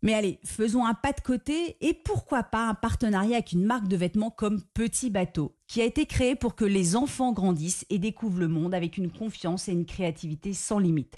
Mais 0.05 0.13
allez, 0.13 0.39
faisons 0.45 0.85
un 0.85 0.93
pas 0.93 1.13
de 1.13 1.21
côté 1.21 1.77
et 1.81 1.95
pourquoi 1.95 2.43
pas 2.43 2.67
un 2.67 2.75
partenariat 2.75 3.37
avec 3.37 3.53
une 3.53 3.65
marque 3.65 3.87
de 3.87 3.97
vêtements 3.97 4.29
comme 4.29 4.61
Petit 4.75 5.09
Bateau, 5.09 5.57
qui 5.65 5.81
a 5.81 5.83
été 5.83 6.05
créé 6.05 6.35
pour 6.35 6.53
que 6.53 6.63
les 6.63 6.95
enfants 6.95 7.31
grandissent 7.31 7.87
et 7.89 7.97
découvrent 7.97 8.41
le 8.41 8.47
monde 8.47 8.75
avec 8.75 8.99
une 8.99 9.11
confiance 9.11 9.67
et 9.67 9.71
une 9.71 9.87
créativité 9.87 10.53
sans 10.53 10.77
limite. 10.77 11.15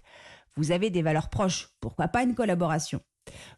Vous 0.56 0.72
avez 0.72 0.90
des 0.90 1.02
valeurs 1.02 1.30
proches, 1.30 1.76
pourquoi 1.82 2.08
pas 2.08 2.24
une 2.24 2.34
collaboration? 2.34 3.02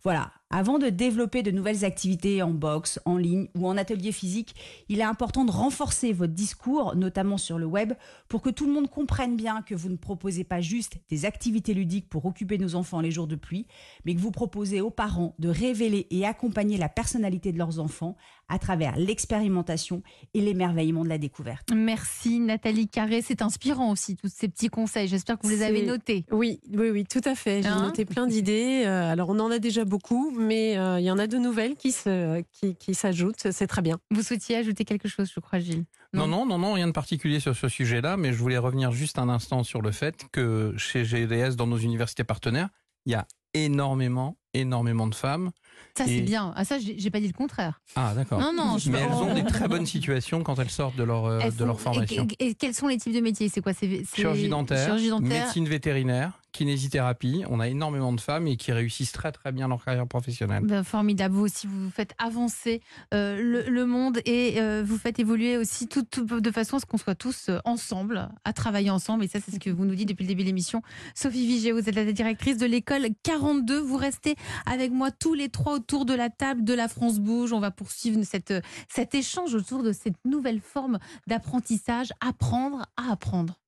Voilà, 0.02 0.32
avant 0.52 0.80
de 0.80 0.90
développer 0.90 1.44
de 1.44 1.52
nouvelles 1.52 1.86
activités 1.86 2.42
en 2.42 2.50
boxe, 2.50 3.00
en 3.06 3.18
ligne 3.18 3.48
ou 3.56 3.68
en 3.68 3.78
atelier 3.78 4.12
physique, 4.12 4.56
il 4.90 5.00
est 5.00 5.04
important 5.04 5.46
de 5.46 5.52
renforcer 5.52 6.12
votre 6.12 6.34
discours, 6.34 6.96
notamment 6.96 7.38
sur 7.38 7.60
le 7.60 7.68
web, 7.68 7.94
pour 8.28 8.42
que 8.42 8.50
tout 8.50 8.66
le 8.66 8.74
monde 8.74 8.90
comprenne 8.90 9.36
bien 9.36 9.62
que 9.62 9.76
vous 9.76 9.90
ne 9.90 9.96
proposez 9.96 10.44
pas 10.44 10.60
juste 10.60 10.98
des 11.10 11.26
activités 11.26 11.76
ludiques 11.76 12.10
pour 12.10 12.26
occuper 12.26 12.58
nos 12.58 12.74
enfants 12.74 13.00
les 13.00 13.12
jours 13.12 13.28
de 13.28 13.36
pluie, 13.36 13.68
mais 14.06 14.16
que 14.16 14.20
vous 14.20 14.32
proposez 14.32 14.82
aux 14.82 14.90
parents 14.90 15.36
de 15.38 15.50
révéler 15.50 16.08
et 16.10 16.26
accompagner 16.26 16.78
la 16.78 16.90
personnalité 16.90 17.52
de 17.52 17.58
leurs 17.60 17.80
enfants 17.80 18.16
à 18.50 18.58
travers 18.58 18.98
l'expérimentation 18.98 20.02
et 20.34 20.42
l'émerveillement 20.42 21.04
de 21.04 21.10
la 21.10 21.20
découverte. 21.20 21.70
Merci 21.74 22.40
Nathalie 22.40 22.88
Carré, 22.88 23.22
c'est 23.22 23.44
inspirant 23.44 23.92
aussi 23.92 24.16
tous 24.16 24.32
ces 24.34 24.48
petits 24.48 24.70
conseils. 24.70 25.08
J'espère 25.08 25.38
que 25.38 25.46
vous 25.46 25.54
les 25.54 25.62
avez 25.62 25.86
notés. 25.86 26.26
Oui, 26.32 26.60
oui, 26.74 26.90
oui, 26.90 27.06
tout 27.06 27.22
à 27.26 27.36
fait. 27.36 27.62
J'ai 27.62 27.70
hein 27.70 27.84
noté 27.84 28.06
plein 28.06 28.26
d'idées. 28.26 28.84
Euh, 28.86 29.12
alors 29.12 29.30
on 29.30 29.40
en 29.40 29.52
a 29.52 29.60
déjà 29.60 29.86
beaucoup, 29.86 30.32
mais 30.40 30.78
euh, 30.78 31.00
il 31.00 31.06
y 31.06 31.12
en 31.12 31.20
a 31.20 31.28
de 31.28 31.38
nouvelles 31.38 31.76
qui 31.76 31.92
se, 31.92 32.44
qui, 32.80 32.94
s'ajoutent. 32.96 33.52
C'est 33.52 33.68
très 33.68 33.82
bien. 33.82 34.00
Vous 34.12 34.24
souhaitiez 34.24 34.58
ajouter 34.58 34.86
quelque 34.86 35.08
chose, 35.08 35.32
je 35.34 35.40
crois, 35.40 35.60
Gilles? 35.60 35.86
Non, 36.14 36.28
non, 36.28 36.46
non, 36.46 36.58
non, 36.58 36.74
rien 36.74 36.88
de 36.88 36.92
particulier 36.92 37.40
sur 37.40 37.56
ce 37.56 37.68
sujet-là, 37.68 38.18
mais 38.18 38.34
je 38.34 38.38
voulais 38.38 38.58
revenir 38.58 38.92
juste 38.92 39.20
un 39.20 39.30
instant 39.30 39.64
sur 39.64 39.82
le 39.82 39.92
fait 39.92 40.26
que 40.32 40.74
chez 40.78 41.06
GDS, 41.06 41.56
dans 41.56 41.68
nos 41.68 41.78
universités 41.78 42.24
partenaires, 42.24 42.70
il 43.06 43.12
y 43.12 43.16
a 43.16 43.28
énormément, 43.54 44.38
énormément 44.54 45.08
de 45.08 45.16
femmes. 45.16 45.52
Ça, 45.98 46.06
c'est 46.06 46.22
bien. 46.22 46.54
Ah, 46.56 46.64
ça, 46.64 46.78
j'ai 46.80 47.10
pas 47.10 47.20
dit 47.20 47.28
le 47.28 47.34
contraire. 47.34 47.82
Ah, 47.96 48.14
d'accord. 48.16 48.40
Non, 48.40 48.54
non. 48.54 48.78
Mais 48.88 49.00
elles 49.00 49.12
ont 49.12 49.34
des 49.34 49.44
très 49.44 49.68
bonnes 49.68 49.86
situations 49.86 50.44
quand 50.44 50.60
elles 50.60 50.70
sortent 50.70 50.96
de 50.96 51.04
leur, 51.04 51.26
euh, 51.26 51.50
de 51.50 51.66
leur 51.66 51.80
formation. 51.80 52.28
Et, 52.40 52.54
quels 52.54 52.74
sont 52.74 52.88
les 52.88 52.98
types 52.98 53.14
de 53.14 53.20
métiers? 53.20 53.50
C'est 53.50 53.62
quoi? 53.62 53.74
Chirurgie 53.74 54.50
dentaire, 54.50 54.86
chirurgie 54.86 55.10
dentaire, 55.10 55.46
médecine 55.46 55.68
vétérinaire, 55.68 56.39
kinésithérapie. 56.52 57.44
On 57.50 57.60
a 57.60 57.68
énormément 57.68 58.14
de 58.14 58.22
femmes 58.22 58.48
et 58.48 58.58
qui 58.58 58.72
réussissent 58.72 59.12
très 59.12 59.32
très 59.32 59.52
bien 59.52 59.68
leur 59.68 59.84
carrière 59.84 60.08
professionnelle. 60.08 60.64
Ben, 60.64 60.84
formidable. 60.84 61.36
Vous 61.36 61.46
aussi, 61.46 61.68
vous 61.68 61.90
faites 61.90 62.14
avancer 62.18 62.82
euh, 63.14 63.64
le, 63.68 63.86
monde 63.86 64.20
et 64.26 64.60
euh, 64.60 64.84
vous 64.86 64.98
faites 64.98 65.20
évoluer 65.20 65.58
aussi 65.58 65.88
tout, 65.88 66.06
de 66.12 66.52
façon 66.52 66.78
à 66.78 66.80
ce 66.80 66.86
qu'on 66.86 66.98
soit 66.98 67.16
tous 67.16 67.50
euh, 67.50 67.60
ensemble, 67.66 68.30
à 68.44 68.54
travailler 68.54 68.90
ensemble. 68.90 69.24
Et 69.24 69.28
ça, 69.28 69.40
c'est 69.44 69.52
ce 69.52 69.60
que 69.60 69.70
vous 69.70 69.86
nous 69.86 69.96
dites 69.96 70.10
depuis 70.10 70.24
le 70.24 70.30
début 70.30 70.44
de 70.44 70.48
l'émission. 70.48 70.82
Sophie 71.16 71.48
Vigé, 71.48 71.72
vous 71.72 71.88
êtes 71.88 71.96
la 71.96 72.12
directrice 72.12 72.58
de 72.58 72.66
l'école 72.66 73.08
42. 73.24 73.80
Vous 73.80 73.98
restez 73.98 74.36
avec 74.66 74.92
moi 74.92 75.12
tous 75.12 75.34
les 75.34 75.50
trois 75.50 75.74
autour 75.74 76.06
de 76.06 76.14
la 76.14 76.30
table 76.30 76.64
de 76.64 76.74
la 76.74 76.88
France 76.88 77.20
Bouge. 77.20 77.54
On 77.54 77.60
va 77.60 77.72
poursuivre 77.72 78.22
cette, 78.24 78.54
cet 78.88 79.16
échange 79.16 79.54
autour 79.54 79.84
de 79.84 79.92
cette 79.92 80.26
nouvelle 80.26 80.62
forme 80.62 81.00
d'apprentissage, 81.28 82.10
apprendre 82.22 82.86
à 82.98 83.12
apprendre. 83.12 83.59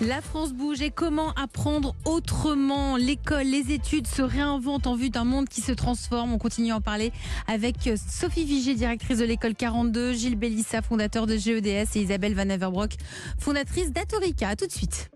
La 0.00 0.22
France 0.22 0.52
bouge 0.52 0.80
et 0.80 0.90
comment 0.90 1.32
apprendre 1.32 1.94
autrement? 2.06 2.96
L'école, 2.96 3.44
les 3.44 3.72
études 3.72 4.06
se 4.06 4.22
réinventent 4.22 4.86
en 4.86 4.94
vue 4.94 5.10
d'un 5.10 5.24
monde 5.24 5.48
qui 5.48 5.60
se 5.60 5.72
transforme. 5.72 6.32
On 6.32 6.38
continue 6.38 6.72
à 6.72 6.76
en 6.76 6.80
parler 6.80 7.12
avec 7.46 7.76
Sophie 7.96 8.44
Vigier, 8.44 8.74
directrice 8.74 9.18
de 9.18 9.24
l'école 9.24 9.54
42, 9.54 10.14
Gilles 10.14 10.36
Bellissa, 10.36 10.80
fondateur 10.80 11.26
de 11.26 11.36
GEDS 11.36 11.96
et 11.96 12.00
Isabelle 12.00 12.34
Van 12.34 12.48
Averbrock, 12.48 12.92
fondatrice 13.38 13.92
d'Atorica. 13.92 14.48
A 14.48 14.56
tout 14.56 14.66
de 14.66 14.72
suite. 14.72 15.10